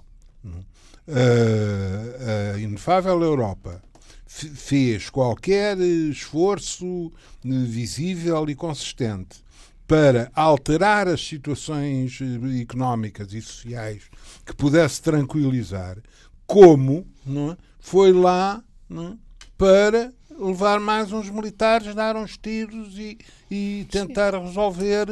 [1.08, 3.82] a, a inefável Europa
[4.28, 7.12] fez qualquer esforço
[7.44, 9.44] visível e consistente
[9.88, 14.04] para alterar as situações eh, económicas e sociais
[14.46, 15.98] que pudesse tranquilizar,
[16.46, 17.58] como é?
[17.80, 19.18] foi lá não é?
[19.58, 23.18] para levar mais uns militares, dar uns tiros e,
[23.52, 24.46] e tentar Sim.
[24.46, 25.08] resolver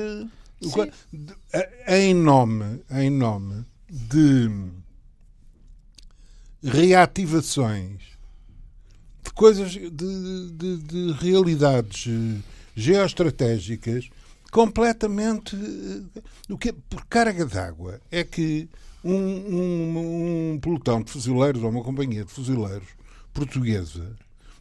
[1.53, 4.49] eh, em nome, em nome de
[6.63, 8.01] reativações
[9.23, 12.41] de coisas, de, de, de realidades eh,
[12.75, 14.09] geoestratégicas
[14.51, 15.55] completamente.
[15.55, 18.67] Eh, o que por carga d'água é que
[19.03, 22.87] um, um, um, pelotão de fuzileiros ou uma companhia de fuzileiros
[23.37, 24.15] portuguesa,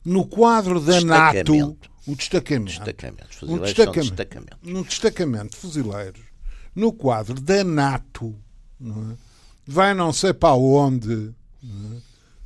[0.04, 3.26] no quadro da NATO, o destacamento, destacamento.
[3.42, 4.84] Um destacamento, destacamento.
[4.84, 6.20] Destacamento de fuzileiros,
[6.74, 8.36] no quadro da NATO,
[8.78, 9.16] não é?
[9.66, 11.32] vai não sei para onde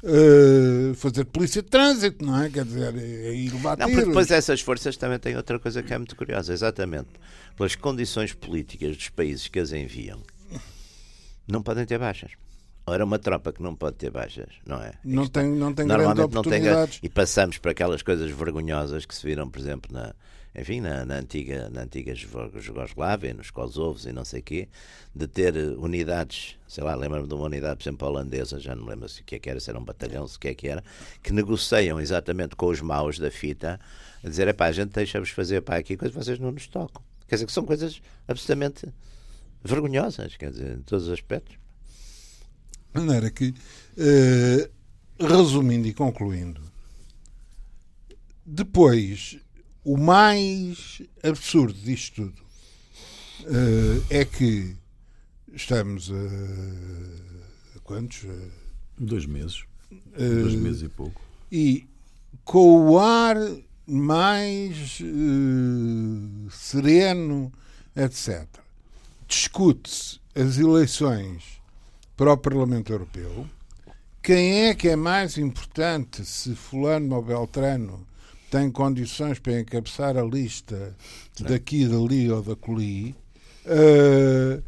[0.02, 2.48] uh, fazer polícia de trânsito, não é?
[2.48, 5.82] Quer dizer, é, é ir levar Não, porque depois essas forças também têm outra coisa
[5.82, 7.08] que é muito curiosa, exatamente
[7.56, 10.22] pelas condições políticas dos países que as enviam,
[11.46, 12.30] não podem ter baixas.
[12.86, 14.92] Ora, uma tropa que não pode ter baixas, não é?
[15.04, 16.62] Não tem, não tem Normalmente não tem
[17.02, 20.14] E passamos para aquelas coisas vergonhosas que se viram, por exemplo, na,
[20.54, 24.68] enfim, na, na, antiga, na antiga Jugoslávia, nos Kosovos e não sei quê,
[25.14, 29.08] de ter unidades, sei lá, lembro-me de uma unidade, por exemplo, holandesa, já não lembro
[29.08, 30.68] se o que é que era, se era um batalhão, se o que é que
[30.68, 30.82] era,
[31.22, 33.78] que negociam exatamente com os maus da fita,
[34.24, 37.02] a dizer, é pá, a gente deixa-vos fazer pá, aqui coisas vocês não nos tocam.
[37.28, 38.88] Quer dizer, que são coisas absolutamente
[39.62, 41.59] vergonhosas, quer dizer, em todos os aspectos.
[42.92, 43.54] De maneira que,
[43.96, 44.68] eh,
[45.18, 46.60] resumindo e concluindo,
[48.44, 49.38] depois
[49.84, 52.42] o mais absurdo disto tudo
[53.42, 54.76] uh, é que
[55.52, 58.26] estamos a, a quantos?
[58.98, 59.64] Dois meses.
[59.90, 61.20] Uh, Dois meses e pouco.
[61.50, 61.88] E
[62.44, 63.36] com o ar
[63.86, 67.52] mais uh, sereno,
[67.96, 68.46] etc.
[69.26, 71.59] Discute-se as eleições
[72.20, 73.46] para o Parlamento Europeu.
[74.22, 78.06] Quem é que é mais importante se Fulano ou Beltrano
[78.50, 80.94] tem condições para encabeçar a lista
[81.32, 81.44] Sim.
[81.44, 83.16] daqui, dali ou da coli.
[83.64, 84.62] Uh,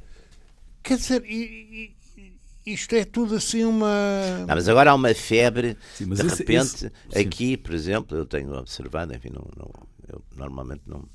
[0.82, 4.46] quer dizer, e, e, isto é tudo assim uma.
[4.46, 8.24] Não, mas agora há uma febre, sim, de esse, repente, esse, aqui, por exemplo, eu
[8.24, 9.70] tenho observado, enfim, não, não,
[10.08, 11.06] eu normalmente não,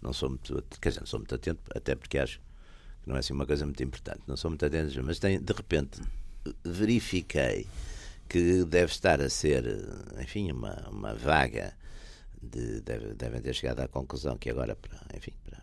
[0.00, 2.40] não sou muito, quer dizer, não sou muito atento, até porque acho
[3.08, 6.00] não é assim uma coisa muito importante, não sou muito atento, mas de repente
[6.62, 7.66] verifiquei
[8.28, 9.64] que deve estar a ser,
[10.20, 11.74] enfim, uma, uma vaga,
[12.40, 15.58] de, deve, devem ter chegado à conclusão que agora, para, enfim, para,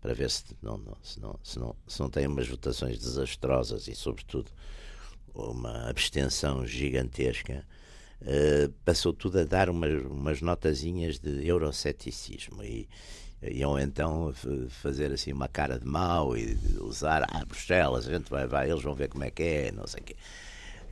[0.00, 3.88] para ver se não, não, se, não, se, não, se não tem umas votações desastrosas
[3.88, 4.52] e, sobretudo,
[5.34, 7.66] uma abstenção gigantesca,
[8.22, 12.88] uh, passou tudo a dar umas, umas notazinhas de euroceticismo e,
[13.50, 14.32] iam então
[14.68, 18.82] fazer assim uma cara de mau e usar ah, Bruxelas, a gente vai, vai, eles
[18.82, 20.16] vão ver como é que é, não sei o quê.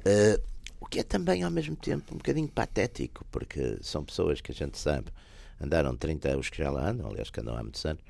[0.04, 0.42] Uh,
[0.80, 4.54] o que é também, ao mesmo tempo, um bocadinho patético, porque são pessoas que a
[4.54, 5.06] gente sabe,
[5.60, 8.02] andaram 30, os que já lá andam, aliás, que andam há muitos anos,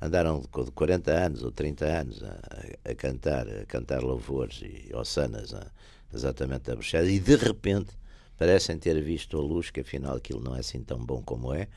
[0.00, 5.52] andaram de 40 anos ou 30 anos a, a cantar, a cantar louvores e ossanas
[6.14, 7.90] exatamente a Bruxelas, e de repente
[8.40, 11.68] parecem ter visto a luz que afinal aquilo não é assim tão bom como é,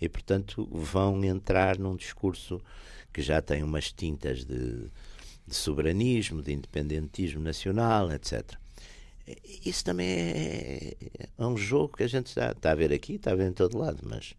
[0.00, 2.58] e portanto vão entrar num discurso
[3.12, 4.90] que já tem umas tintas de,
[5.46, 8.54] de soberanismo, de independentismo nacional, etc.
[9.62, 10.96] Isso também é,
[11.36, 13.52] é um jogo que a gente está, está a ver aqui, está a ver em
[13.52, 14.32] todo lado, mas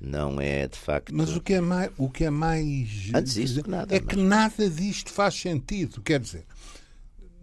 [0.00, 1.14] não é de facto.
[1.14, 1.92] Mas o que é mais.
[1.98, 4.08] O que é mais Antes disso, que nada, é mas...
[4.08, 6.00] que nada disto faz sentido.
[6.00, 6.46] Quer dizer,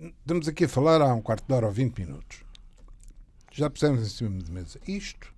[0.01, 2.50] estamos aqui a falar há um quarto de hora ou 20 minutos.
[3.51, 5.33] Já pusemos em cima de mesa isto,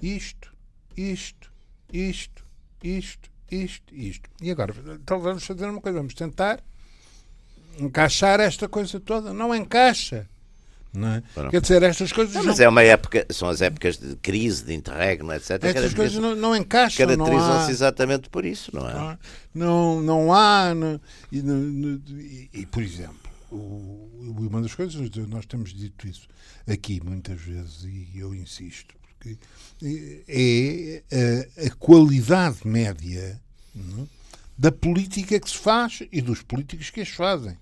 [0.00, 0.52] isto,
[0.96, 1.52] isto,
[1.92, 2.44] isto,
[2.82, 4.30] isto, isto, isto.
[4.40, 6.62] E agora, então vamos fazer uma coisa, vamos tentar
[7.78, 9.32] encaixar esta coisa toda.
[9.32, 10.28] Não encaixa.
[10.92, 11.22] Não é?
[11.50, 12.34] Quer dizer, estas coisas.
[12.34, 12.64] Não, mas não...
[12.64, 15.62] é uma época, são as épocas de crise, de interregno, etc.
[15.64, 17.06] Estas coisas não, não encaixam.
[17.06, 17.70] Caracterizam-se há...
[17.70, 19.18] exatamente por isso, não é?
[19.54, 20.74] Não, não há.
[20.74, 26.28] Não, e, e, e, por exemplo, uma das coisas, nós temos dito isso
[26.66, 29.38] aqui muitas vezes, e eu insisto, porque
[30.28, 31.02] é
[31.60, 33.40] a, a qualidade média
[33.74, 34.04] não?
[34.04, 34.06] É?
[34.56, 37.56] da política que se faz e dos políticos que as fazem.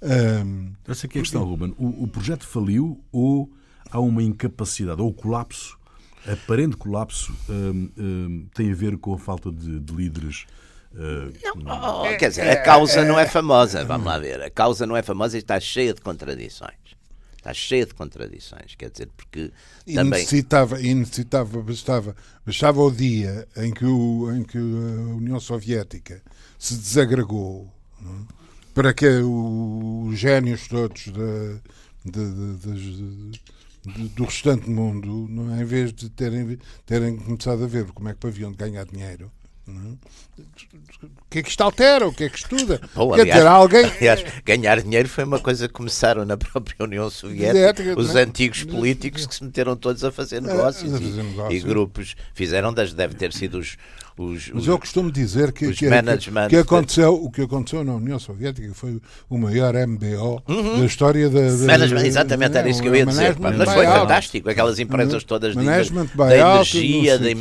[0.00, 1.74] Um, Essa aqui é a questão, Ruben.
[1.76, 3.52] O, o, projeto faliu ou
[3.90, 5.78] há uma incapacidade, ou o colapso,
[6.26, 10.46] aparente colapso, um, um, tem a ver com a falta de, de líderes?
[10.92, 14.42] Uh, não, oh, quer dizer, a causa não é famosa, vamos lá ver.
[14.42, 16.96] A causa não é famosa e está cheia de contradições.
[17.36, 19.52] Está cheia de contradições, quer dizer, porque
[19.86, 20.20] e também...
[20.20, 26.20] necessitava, e necessitava bastava, bastava o dia em que, o, em que a União Soviética
[26.58, 28.26] se desagregou, não?
[28.34, 28.38] É?
[28.74, 31.60] para que os génios todos de,
[32.04, 35.62] de, de, do restante mundo, não, é?
[35.62, 39.32] em vez de terem, terem começado a ver como é que haviam de ganhar dinheiro?
[39.34, 39.37] É?
[39.68, 42.06] O que é que isto altera?
[42.08, 42.80] O que é que estuda?
[42.94, 43.84] Bom, Quer aliás, dizer, alguém...
[44.00, 49.26] aliás, ganhar dinheiro foi uma coisa que começaram na própria União Soviética, os antigos políticos
[49.26, 51.52] que se meteram todos a fazer negócios, é, a fazer negócios.
[51.52, 53.76] E, e, grupos fizeram das, deve ter sido os,
[54.18, 58.18] os, Mas eu costumo dizer que, que, que, que, aconteceu, o que aconteceu na União
[58.18, 60.80] Soviética foi o maior MBO uhum.
[60.80, 61.40] da história da.
[61.40, 63.36] da management, exatamente, era isso que eu ia dizer.
[63.38, 67.34] Mas foi fantástico, aquelas empresas todas de, da energia, da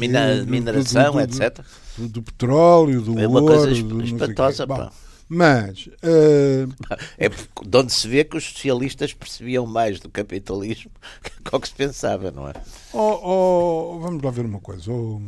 [0.46, 1.60] mineração, etc.
[1.98, 4.92] Do, petróleo, do é uma ouro, coisa espantosa, pá.
[5.30, 5.88] Mas.
[5.88, 6.72] Uh...
[7.18, 10.92] É de onde se vê que os socialistas percebiam mais do capitalismo
[11.44, 12.54] que o que se pensava, não é?
[12.94, 14.92] Oh, oh, vamos lá ver uma coisa.
[14.92, 15.20] Oh,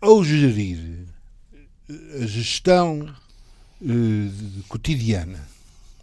[0.00, 1.06] ao gerir
[2.22, 3.14] a gestão
[3.80, 5.46] uh, cotidiana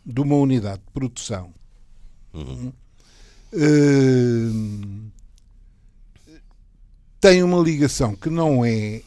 [0.05, 1.53] de uma unidade de produção.
[2.33, 2.73] Uhum.
[3.53, 5.11] Uh,
[7.19, 9.01] tem uma ligação que não é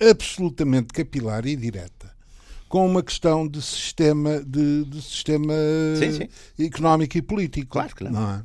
[0.00, 2.12] absolutamente capilar e direta
[2.68, 5.52] com uma questão de sistema de, de sistema
[5.98, 6.64] sim, sim.
[6.64, 7.68] económico e político.
[7.68, 8.12] Claro que não.
[8.12, 8.42] não é?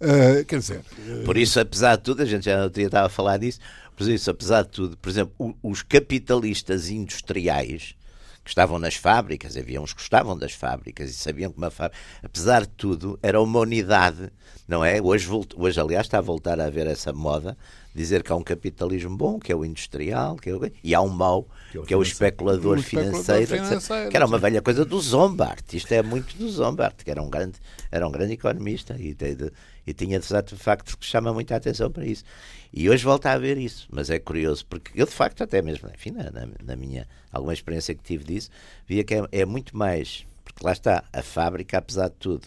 [0.00, 0.80] Uh, quer dizer,
[1.26, 3.58] por isso, apesar de tudo, a gente já estava a falar disso,
[3.94, 7.94] por isso, apesar de tudo, por exemplo, os capitalistas industriais
[8.42, 12.02] que estavam nas fábricas, havia uns que gostavam das fábricas e sabiam que uma fábrica,
[12.22, 14.32] apesar de tudo, era uma unidade,
[14.66, 15.02] não é?
[15.02, 17.56] Hoje, hoje aliás, está a voltar a haver essa moda,
[17.94, 20.60] dizer que há um capitalismo bom, que é o industrial, que é o...
[20.82, 24.16] e há um mau, que é o, que é o especulador, financeiro, especulador financeiro, que
[24.16, 25.72] era uma velha coisa do Zombart.
[25.72, 27.58] Isto é muito do Zombart, que era um grande,
[27.90, 29.52] era um grande economista e, de,
[29.86, 32.24] e tinha de facto que chama muita atenção para isso.
[32.72, 35.88] E hoje volta a haver isso, mas é curioso, porque eu de facto, até mesmo,
[35.92, 36.30] enfim, na,
[36.64, 38.50] na minha alguma experiência que tive disso,
[38.86, 42.46] via que é, é muito mais, porque lá está, a fábrica, apesar de tudo,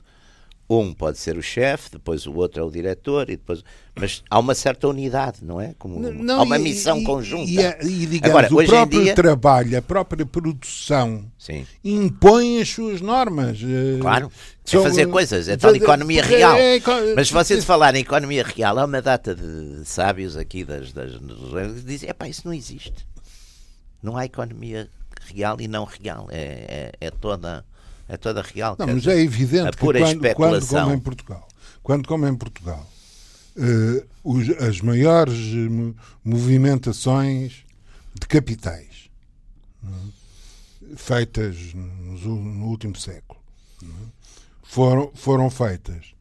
[0.79, 3.63] um pode ser o chefe, depois o outro é o diretor, e depois,
[3.95, 5.73] mas há uma certa unidade, não é?
[5.77, 7.49] Como não, há uma missão e, conjunta.
[7.49, 9.15] E, e, digamos, Agora, o próprio dia...
[9.15, 11.65] trabalho, a própria produção Sim.
[11.83, 13.59] impõe as suas normas.
[13.61, 14.31] Eh, claro.
[14.71, 16.55] É fazer coisas, é tal economia é, real.
[16.55, 16.81] É, é,
[17.15, 21.11] Mas se vocês falarem em economia real, há uma data de sábios aqui das, das,
[21.11, 23.05] que dizem: é pá, isso não existe.
[24.01, 24.89] Não há economia
[25.25, 26.27] real e não real.
[26.31, 27.65] É, é, é toda
[28.07, 28.75] é toda real.
[28.77, 31.47] Não, mas é evidente que quando, quando, como em Portugal,
[31.81, 32.89] quando como em Portugal,
[33.57, 35.37] uh, os, as maiores
[36.23, 37.63] movimentações
[38.13, 39.09] de capitais
[39.83, 39.87] é?
[40.95, 43.39] feitas no, no, último século
[43.83, 43.87] é?
[44.63, 46.13] foram, foram feitas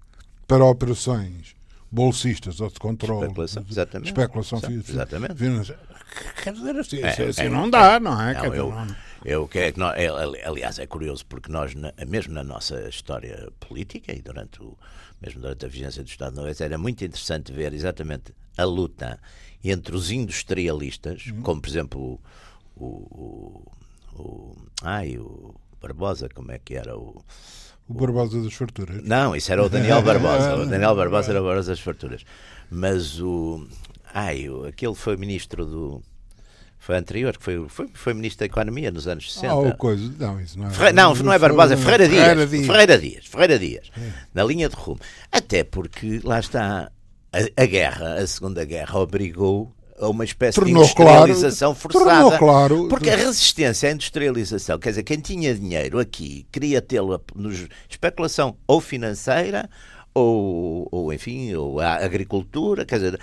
[0.46, 1.54] para operações
[1.90, 4.08] bolsistas ou de controle especulação, exatamente.
[4.08, 5.34] especulação exatamente.
[5.34, 5.80] financeira.
[6.42, 8.34] Quer dizer, assim, é, assim é, não dá, não é?
[8.34, 8.96] Não, eu, não...
[9.24, 11.74] Eu, que é, é aliás, é curioso porque nós,
[12.06, 14.76] mesmo na nossa história política e durante o,
[15.20, 19.20] mesmo durante a vigência do Estado Novo, era muito interessante ver exatamente a luta
[19.64, 21.42] entre os industrialistas, uhum.
[21.42, 22.20] como por exemplo
[22.76, 23.72] o, o,
[24.18, 27.24] o, ai, o Barbosa, como é que era o.
[27.88, 29.02] O Barbosa das Farturas.
[29.02, 30.56] Não, isso era o Daniel Barbosa.
[30.56, 32.24] o Daniel Barbosa era o Barbosa das Farturas.
[32.70, 33.66] Mas o.
[34.14, 36.02] Ai, aquele foi ministro do
[36.82, 39.54] foi anterior, que foi, foi, foi Ministro da Economia nos anos 60.
[39.54, 40.12] Oh, coisa.
[40.18, 40.70] Não, isso não é.
[40.70, 40.92] Ferre...
[40.92, 42.24] Não, não é Barbosa, é Ferreira Dias.
[42.24, 42.66] Ferreira Dias.
[42.66, 44.12] Ferreira Dias, Ferreira Dias é.
[44.34, 44.98] Na linha de rumo.
[45.30, 46.90] Até porque lá está.
[47.32, 52.38] A, a, guerra, a Segunda Guerra, obrigou a uma espécie tornou de industrialização claro, forçada.
[52.38, 57.68] Claro, porque a resistência à industrialização, quer dizer, quem tinha dinheiro aqui queria tê-lo nos
[57.88, 59.70] especulação ou financeira
[60.14, 63.20] ou, ou enfim, ou a agricultura, quer dizer,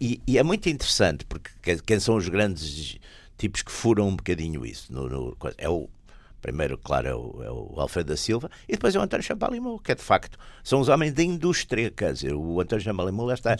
[0.00, 1.50] e, e, é muito interessante, porque
[1.86, 2.98] quem são os grandes
[3.38, 4.92] tipos que furam um bocadinho isso?
[4.92, 5.88] No, no, é o,
[6.42, 9.78] primeiro, claro, é o, é o, Alfredo da Silva, e depois é o António Champalimou,
[9.78, 13.34] que é de facto, são os homens da indústria, quer dizer, o António Champalimou lá
[13.34, 13.56] está.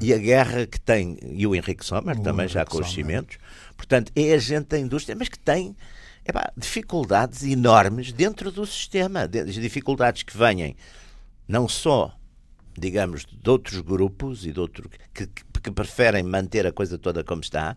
[0.00, 2.92] E a guerra que tem, e o Henrique Sommer o também, Henrique já com os
[2.92, 3.38] cimentos,
[3.76, 5.76] portanto, é a gente da indústria, mas que tem
[6.24, 10.74] epá, dificuldades enormes dentro do sistema, dificuldades que venham
[11.48, 12.14] não só,
[12.78, 17.40] digamos, de outros grupos e de outro, que, que, preferem manter a coisa toda como
[17.40, 17.76] está,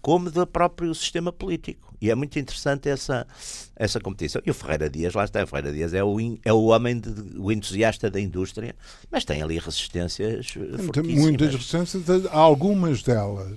[0.00, 1.94] como do próprio sistema político.
[2.00, 3.24] E é muito interessante essa,
[3.76, 4.42] essa competição.
[4.44, 7.38] E o Ferreira Dias, lá está, o Ferreira Dias é o, é o homem, de,
[7.38, 8.74] o entusiasta da indústria,
[9.10, 10.48] mas tem ali resistências
[10.92, 13.56] Tem muitas resistências, algumas delas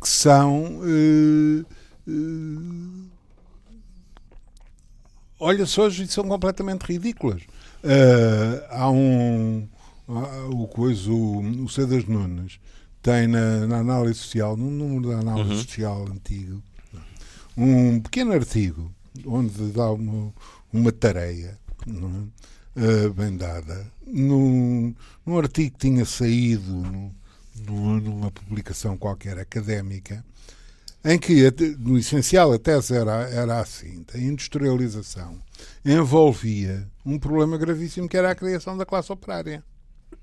[0.00, 0.80] que são...
[0.80, 1.64] Uh,
[2.08, 3.10] uh,
[5.38, 7.42] olha só, são completamente ridículas.
[7.84, 9.68] Uh, há um.
[10.50, 12.58] o coisa, o, o Cedas Nunes
[13.02, 15.58] tem na, na, análise social, no número da análise uhum.
[15.58, 16.62] social antigo,
[17.54, 18.90] um pequeno artigo
[19.26, 20.32] onde dá uma,
[20.72, 23.06] uma tareia é?
[23.06, 24.94] uh, bem dada, num,
[25.24, 30.24] num artigo que tinha saído no, numa publicação qualquer académica,
[31.04, 35.38] em que no essencial a tese era, era assim: a industrialização
[35.84, 39.62] envolvia um problema gravíssimo que era a criação da classe operária.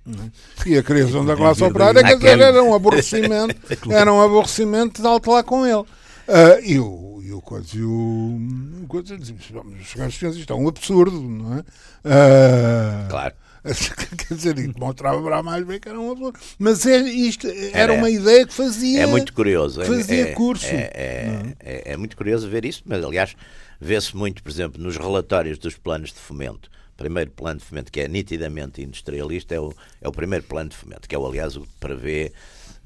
[0.08, 0.70] É?
[0.70, 3.56] E a criação da classe operária quer dizer, era um aborrecimento,
[3.92, 5.76] era um aborrecimento de alto lá com ele.
[5.76, 8.40] Uh, e o, e o coisa, e o,
[8.84, 11.60] o coisa, os gajos isto é um absurdo, não é?
[11.60, 13.36] Uh, claro.
[14.18, 16.34] Quer dizer, e demonstrava para mais bem que era uma pessoa.
[16.58, 19.04] Mas é, isto era, uma ideia que fazia.
[19.04, 19.84] É muito curioso.
[19.84, 20.66] Fazia é, curso.
[20.66, 23.36] É, é, é, é, muito curioso ver isso, mas aliás,
[23.80, 26.70] vê-se muito, por exemplo, nos relatórios dos planos de fomento.
[26.94, 30.70] O primeiro plano de fomento, que é nitidamente industrialista, é o, é o primeiro plano
[30.70, 32.32] de fomento, que é, o, aliás, o que prevê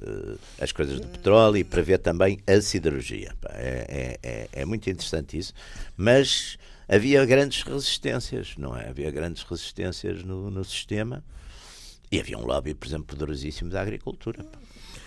[0.01, 3.33] uh, as coisas do petróleo e prevê também a siderurgia.
[3.49, 5.53] É, é, é, é muito interessante isso.
[5.97, 6.57] Mas
[6.87, 8.89] havia grandes resistências, não é?
[8.89, 11.23] Havia grandes resistências no, no sistema
[12.11, 14.45] e havia um lobby, por exemplo, poderosíssimo da agricultura.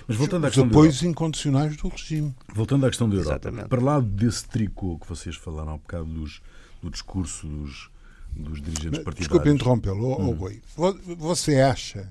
[0.06, 2.34] Mas voltando à questão Os apoios incondicionais do regime.
[2.54, 3.68] Voltando à questão da Europa, Exatamente.
[3.68, 6.40] para lá desse tricô que vocês falaram há um bocado dos,
[6.82, 7.90] do discurso dos,
[8.34, 9.18] dos dirigentes partidários.
[9.18, 10.60] Desculpe interrompê-lo, oh, hum.
[10.76, 12.10] oh, Você acha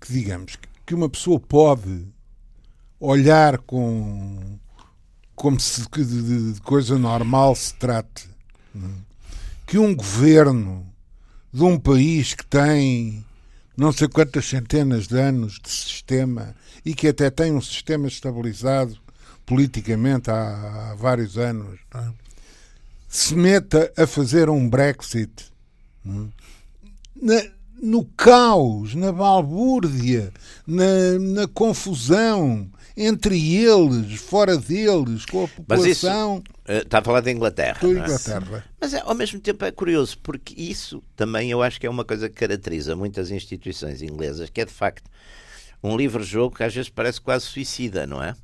[0.00, 0.56] que, digamos,
[0.86, 2.06] que uma pessoa pode
[3.00, 4.58] olhar com
[5.34, 8.33] como se de, de coisa normal se trate
[9.66, 10.86] que um governo
[11.52, 13.24] de um país que tem
[13.76, 16.54] não sei quantas centenas de anos de sistema
[16.84, 18.96] e que até tem um sistema estabilizado
[19.44, 22.08] politicamente há, há vários anos, é?
[23.08, 25.52] se meta a fazer um Brexit
[26.06, 26.10] é?
[27.20, 27.42] na,
[27.82, 30.32] no caos, na balbúrdia,
[30.66, 36.42] na, na confusão, entre eles, fora deles, com a população.
[36.66, 37.78] Mas está a falar da Inglaterra.
[37.80, 37.90] Da é?
[37.90, 38.64] Inglaterra.
[38.80, 42.04] Mas é, ao mesmo tempo é curioso, porque isso também eu acho que é uma
[42.04, 45.10] coisa que caracteriza muitas instituições inglesas, que é de facto
[45.82, 48.34] um livro-jogo que às vezes parece quase suicida, não é?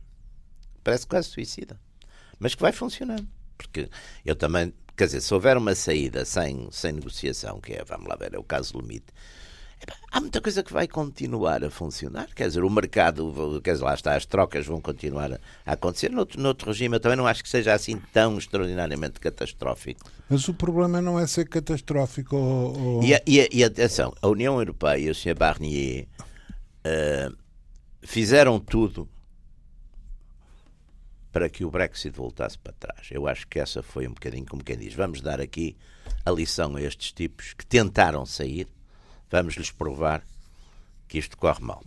[0.85, 1.81] Parece quase suicida.
[2.39, 3.27] Mas que vai funcionando.
[3.57, 3.89] Porque
[4.25, 8.17] eu também, quer dizer, se houver uma saída sem, sem negociação, que é, vamos lá
[8.17, 9.07] ver, é o caso limite,
[10.11, 12.29] há muita coisa que vai continuar a funcionar.
[12.35, 16.11] Quer dizer, o mercado, quer dizer, lá está, as trocas vão continuar a acontecer.
[16.11, 20.11] Noutro, noutro regime, eu também não acho que seja assim tão extraordinariamente catastrófico.
[20.29, 22.37] Mas o problema não é ser catastrófico.
[22.37, 23.03] Ou.
[23.03, 25.35] E, e, e, atenção, a União Europeia e o Sr.
[25.35, 26.07] Barnier
[26.85, 27.37] uh,
[28.03, 29.09] fizeram tudo
[31.33, 33.09] para que o Brexit voltasse para trás.
[33.11, 35.77] Eu acho que essa foi um bocadinho como quem diz: vamos dar aqui
[36.25, 38.67] a lição a estes tipos que tentaram sair
[39.31, 40.23] vamos-lhes provar
[41.09, 41.83] que isto corre mal.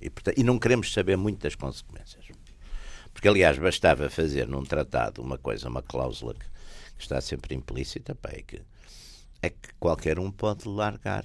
[0.00, 2.24] E, portanto, e não queremos saber muito das consequências.
[3.12, 6.44] Porque, aliás, bastava fazer num tratado uma coisa, uma cláusula que,
[6.96, 8.60] que está sempre implícita, pá, é, que,
[9.42, 11.24] é que qualquer um pode largar,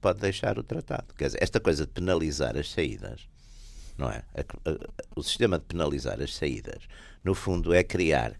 [0.00, 1.14] pode deixar o tratado.
[1.14, 3.28] Quer dizer, esta coisa de penalizar as saídas,
[3.96, 4.24] não é?
[5.14, 6.82] O sistema de penalizar as saídas,
[7.22, 8.34] no fundo, é criar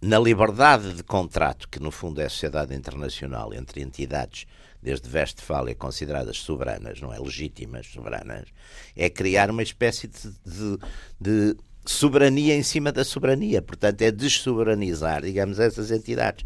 [0.00, 4.46] na liberdade de contrato, que no fundo é a sociedade internacional entre entidades
[4.82, 7.18] desde Westfália consideradas soberanas, não é?
[7.18, 8.48] Legítimas, soberanas,
[8.96, 10.78] é criar uma espécie de, de,
[11.20, 13.60] de soberania em cima da soberania.
[13.60, 16.44] Portanto, é dessoberanizar, digamos, essas entidades.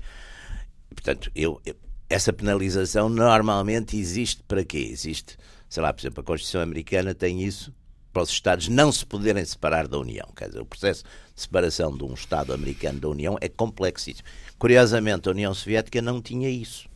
[0.89, 1.75] Portanto, eu, eu,
[2.09, 4.89] essa penalização normalmente existe para quê?
[4.91, 5.37] Existe,
[5.69, 7.73] sei lá, por exemplo, a Constituição Americana tem isso
[8.13, 10.29] para os Estados não se poderem separar da União.
[10.37, 11.03] Quer dizer, o processo
[11.35, 14.29] de separação de um Estado americano da União é complexíssimo.
[14.57, 16.89] Curiosamente, a União Soviética não tinha isso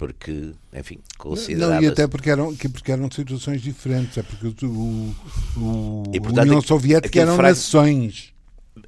[0.00, 5.14] porque, enfim, considerava Não, e até porque eram, porque eram situações diferentes, é porque o,
[5.58, 7.50] o, e, portanto, a União Soviética eram frag...
[7.50, 8.32] nações.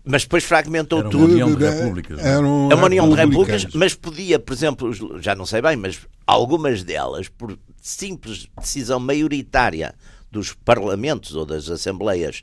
[0.02, 1.24] Mas depois fragmentou era tudo.
[1.24, 2.18] Uma união de repúblicas.
[2.18, 6.00] Era é uma união de repúblicas, mas podia, por exemplo, já não sei bem, mas
[6.26, 9.94] algumas delas, por simples decisão maioritária
[10.30, 12.42] dos parlamentos ou das assembleias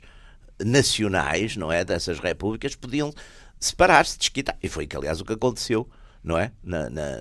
[0.64, 3.12] nacionais, não é, dessas repúblicas, podiam
[3.58, 4.56] separar-se, desquitar.
[4.62, 5.88] E foi que, aliás, o que aconteceu
[6.22, 6.52] não é?
[6.62, 7.16] Na, na,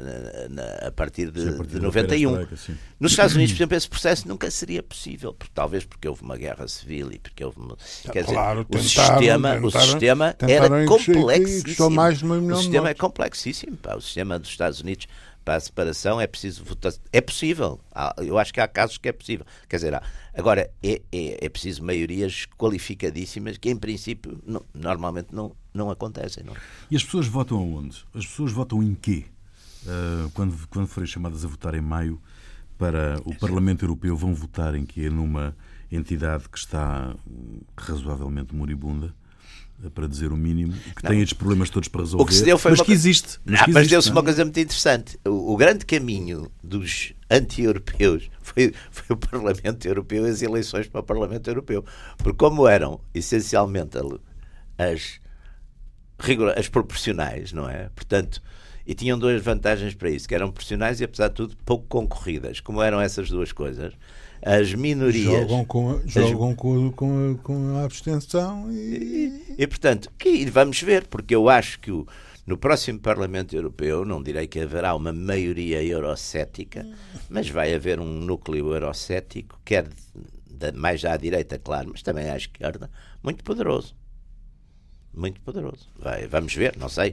[0.50, 2.48] na, a partir de, sim, a partir de 91.
[3.00, 6.36] Nos Estados Unidos, por exemplo, esse processo nunca seria possível, porque, talvez porque houve uma
[6.36, 7.60] guerra civil e porque houve.
[7.60, 7.78] Uma,
[8.12, 12.54] quer claro, dizer, tentaram, o sistema, tentaram, o sistema era complexíssimo.
[12.54, 13.78] O sistema é complexíssimo.
[13.78, 13.96] Pá.
[13.96, 15.08] O sistema dos Estados Unidos
[15.50, 16.94] para a separação é preciso votar.
[17.12, 17.80] É possível.
[18.20, 19.44] Eu acho que há casos que é possível.
[19.68, 20.00] Quer dizer,
[20.32, 26.44] agora é, é, é preciso maiorias qualificadíssimas que, em princípio, não, normalmente não, não acontecem.
[26.44, 26.54] Não?
[26.92, 28.06] E as pessoas votam aonde?
[28.14, 29.26] As pessoas votam em quê?
[29.86, 32.22] Uh, quando, quando forem chamadas a votar em maio
[32.78, 35.10] para o Parlamento Europeu, vão votar em quê?
[35.10, 35.58] Numa
[35.92, 37.16] entidade que está
[37.76, 39.16] razoavelmente moribunda?
[39.94, 41.12] Para dizer o mínimo, que não.
[41.12, 42.86] tem estes problemas todos para resolver, que mas, uma...
[42.86, 45.20] que existe, mas, não, mas deu-se uma coisa muito interessante.
[45.26, 51.00] O, o grande caminho dos anti-europeus foi, foi, o Parlamento Europeu e as eleições para
[51.02, 51.86] o Parlamento Europeu.
[52.18, 53.98] Porque como eram essencialmente
[54.78, 55.20] as,
[56.58, 57.90] as proporcionais, não é?
[57.96, 58.42] Portanto,
[58.86, 62.60] e tinham duas vantagens para isso, que eram proporcionais e, apesar de tudo, pouco concorridas.
[62.60, 63.94] Como eram essas duas coisas,
[64.42, 65.26] as minorias.
[65.26, 66.56] Jogam com, jogam as...
[66.56, 68.76] com, com, com, a abstenção e...
[68.76, 69.56] e.
[69.58, 72.08] E, portanto, que vamos ver, porque eu acho que o,
[72.46, 76.84] No próximo Parlamento Europeu, não direi que haverá uma maioria eurocética,
[77.30, 79.88] mas vai haver um núcleo eurocético, quer
[80.50, 82.90] de, mais à direita, claro, mas também à esquerda,
[83.22, 83.96] muito poderoso.
[85.20, 85.88] Muito poderoso.
[86.00, 87.12] Vai, vamos ver, não sei.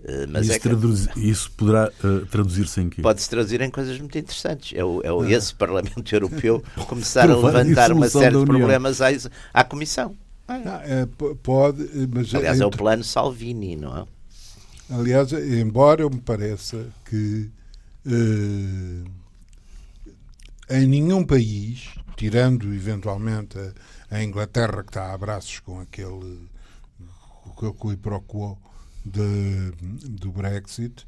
[0.00, 0.68] Uh, mas isso, é que...
[0.68, 3.00] traduz, isso poderá uh, traduzir-se em quê?
[3.00, 4.76] Pode-se traduzir em coisas muito interessantes.
[4.76, 5.30] É, o, é o, ah.
[5.30, 9.08] esse Parlamento Europeu começar a levantar uma série de problemas à,
[9.52, 10.16] à Comissão.
[10.46, 11.08] Não, é,
[11.42, 14.04] pode, mas Aliás, é, é o plano Salvini, não é?
[14.90, 17.50] Aliás, embora me pareça que
[18.04, 19.04] uh,
[20.68, 26.48] em nenhum país, tirando eventualmente a, a, Inglaterra que está a braços com aquele
[27.54, 28.58] com o Iproquo
[29.04, 31.06] do Brexit,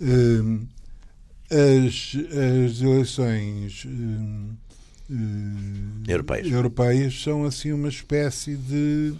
[0.00, 0.66] uh,
[1.50, 2.16] as,
[2.66, 4.56] as eleições uh,
[6.08, 6.50] europeias.
[6.50, 9.14] europeias são assim uma espécie de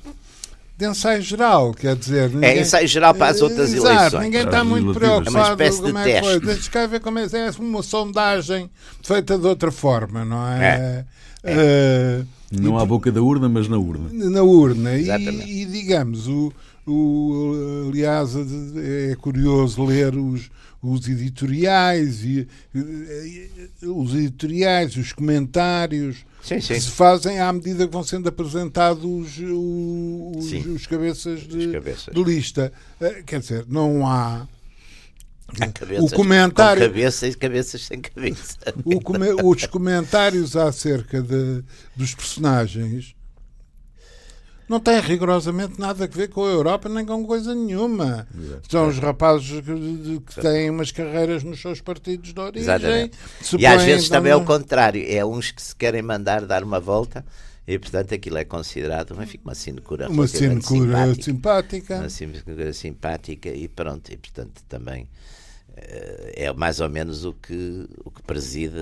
[0.76, 2.30] de ensaio geral, quer dizer.
[2.30, 4.22] Ninguém, é ensaio geral para as outras exato, eleições.
[4.24, 5.36] Ninguém está muito preocupado.
[5.36, 6.40] É uma espécie de como é teste.
[6.40, 8.70] Deixa cá ver como é, é uma sondagem
[9.02, 11.04] feita de outra forma, não é?
[11.44, 12.20] é.
[12.22, 12.26] Uh,
[12.60, 14.08] não à boca da urna, mas na urna.
[14.12, 14.96] Na urna.
[14.96, 16.52] E, e, digamos, o,
[16.86, 18.30] o, aliás,
[18.76, 20.50] é curioso ler os,
[20.82, 22.46] os editoriais e
[23.82, 26.74] os editoriais, os comentários sim, sim.
[26.74, 32.22] que se fazem à medida que vão sendo apresentados os, os cabeças, de, cabeças de
[32.22, 32.72] lista.
[33.00, 34.46] Eh, quer dizer, não há
[35.74, 38.56] Cabeças, o comentário com cabeça e cabeças sem cabeça.
[39.44, 41.62] os comentários acerca de,
[41.94, 43.14] dos personagens
[44.68, 48.26] não tem rigorosamente nada a ver com a Europa nem com coisa nenhuma.
[48.68, 52.62] São os rapazes que, que, têm umas carreiras nos seus partidos de origem.
[52.62, 53.18] Exatamente.
[53.58, 55.04] E às vezes também é o contrário.
[55.06, 57.24] É uns que se querem mandar dar uma volta
[57.66, 61.96] e, portanto, aquilo é considerado uma, uma sinecura Uma sinecura simpática.
[61.96, 64.10] Uma sinecura simpática e pronto.
[64.12, 65.06] E, portanto, também
[65.76, 68.76] é mais ou menos o que, o que preside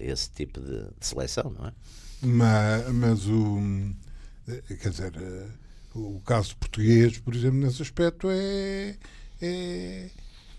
[0.00, 1.72] esse tipo de, de seleção, não é?
[2.20, 3.60] Mas, mas o
[4.48, 5.46] eh, quer dizer, eh,
[5.94, 8.96] o caso português, por exemplo, nesse aspecto é,
[9.40, 10.10] é,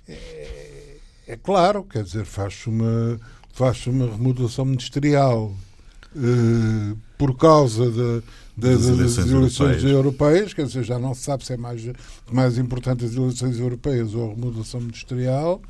[0.07, 0.97] é,
[1.28, 3.20] é claro, quer dizer, faz-se uma,
[3.51, 5.55] faz uma remodelação ministerial
[7.18, 8.24] por causa de,
[8.60, 9.84] de, das, eleições, das eleições europeias.
[9.84, 10.53] europeias.
[10.53, 11.82] quer dizer, já não se sabe se é mais,
[12.32, 15.62] mais importante as eleições europeias ou a remodelação ministerial.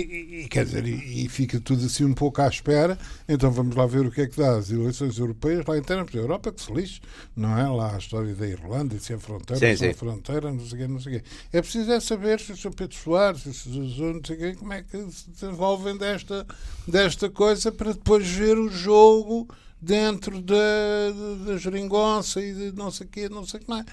[0.00, 2.98] E, e, quer dizer, e, e, fica tudo assim um pouco à espera.
[3.28, 6.12] Então vamos lá ver o que é que dá as eleições europeias lá em termos
[6.12, 7.00] da Europa, que se lixe,
[7.36, 7.68] não é?
[7.68, 10.74] Lá a história da Irlanda, e se é fronteira, sim, se é fronteira, não sei
[10.74, 11.28] o quê, não sei o quê.
[11.52, 12.74] É preciso é saber se o Sr.
[12.74, 16.46] Pedro Soares, se o não sei quê, como é que se desenvolvem desta,
[16.86, 19.48] desta coisa para depois ver o jogo
[19.80, 23.70] dentro da, da, da geringonça e de não sei o quê, não sei o que
[23.70, 23.86] mais.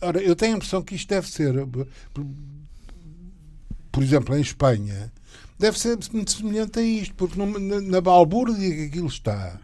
[0.00, 1.54] Ora, eu tenho a impressão que isto deve ser,
[3.92, 5.12] por exemplo, em Espanha,
[5.58, 9.58] deve ser muito semelhante a isto, porque na, na balbúrdia que aquilo está,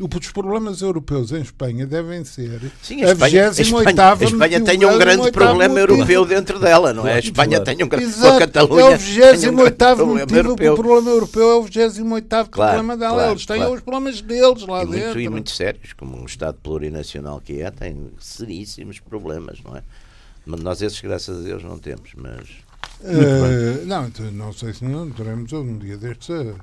[0.00, 4.60] os problemas europeus em Espanha devem ser Sim, a, Espanha, a 28 a Espanha, Espanha
[4.60, 7.14] tem um grande problema europeu dentro dela, não é?
[7.14, 11.50] A Espanha tem um grande a Catalunha é o 28 um motivo, o problema europeu
[11.50, 13.14] é o 28 claro, problema dela.
[13.14, 13.74] Claro, Eles têm claro.
[13.74, 15.04] os problemas deles lá e dentro.
[15.06, 19.82] Muito, e muito sérios, como um Estado plurinacional que é, tem seríssimos problemas, não é?
[20.46, 22.48] Mas nós esses, graças a Deus, não temos, mas
[23.00, 26.54] Uh, não, então, não sei se não teremos um dia destes a,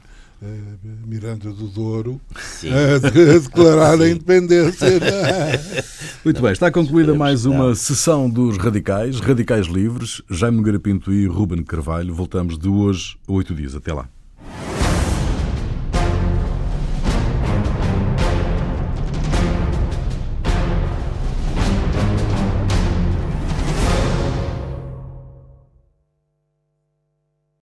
[1.07, 2.69] Miranda do Douro sim.
[2.69, 4.85] a, declarar a independência.
[4.85, 5.83] É?
[6.25, 11.63] Muito bem, está concluída mais uma sessão dos Radicais, Radicais Livres, Jaime Garapinto e Ruben
[11.63, 12.13] Carvalho.
[12.13, 13.75] Voltamos de hoje a oito dias.
[13.75, 14.09] Até lá.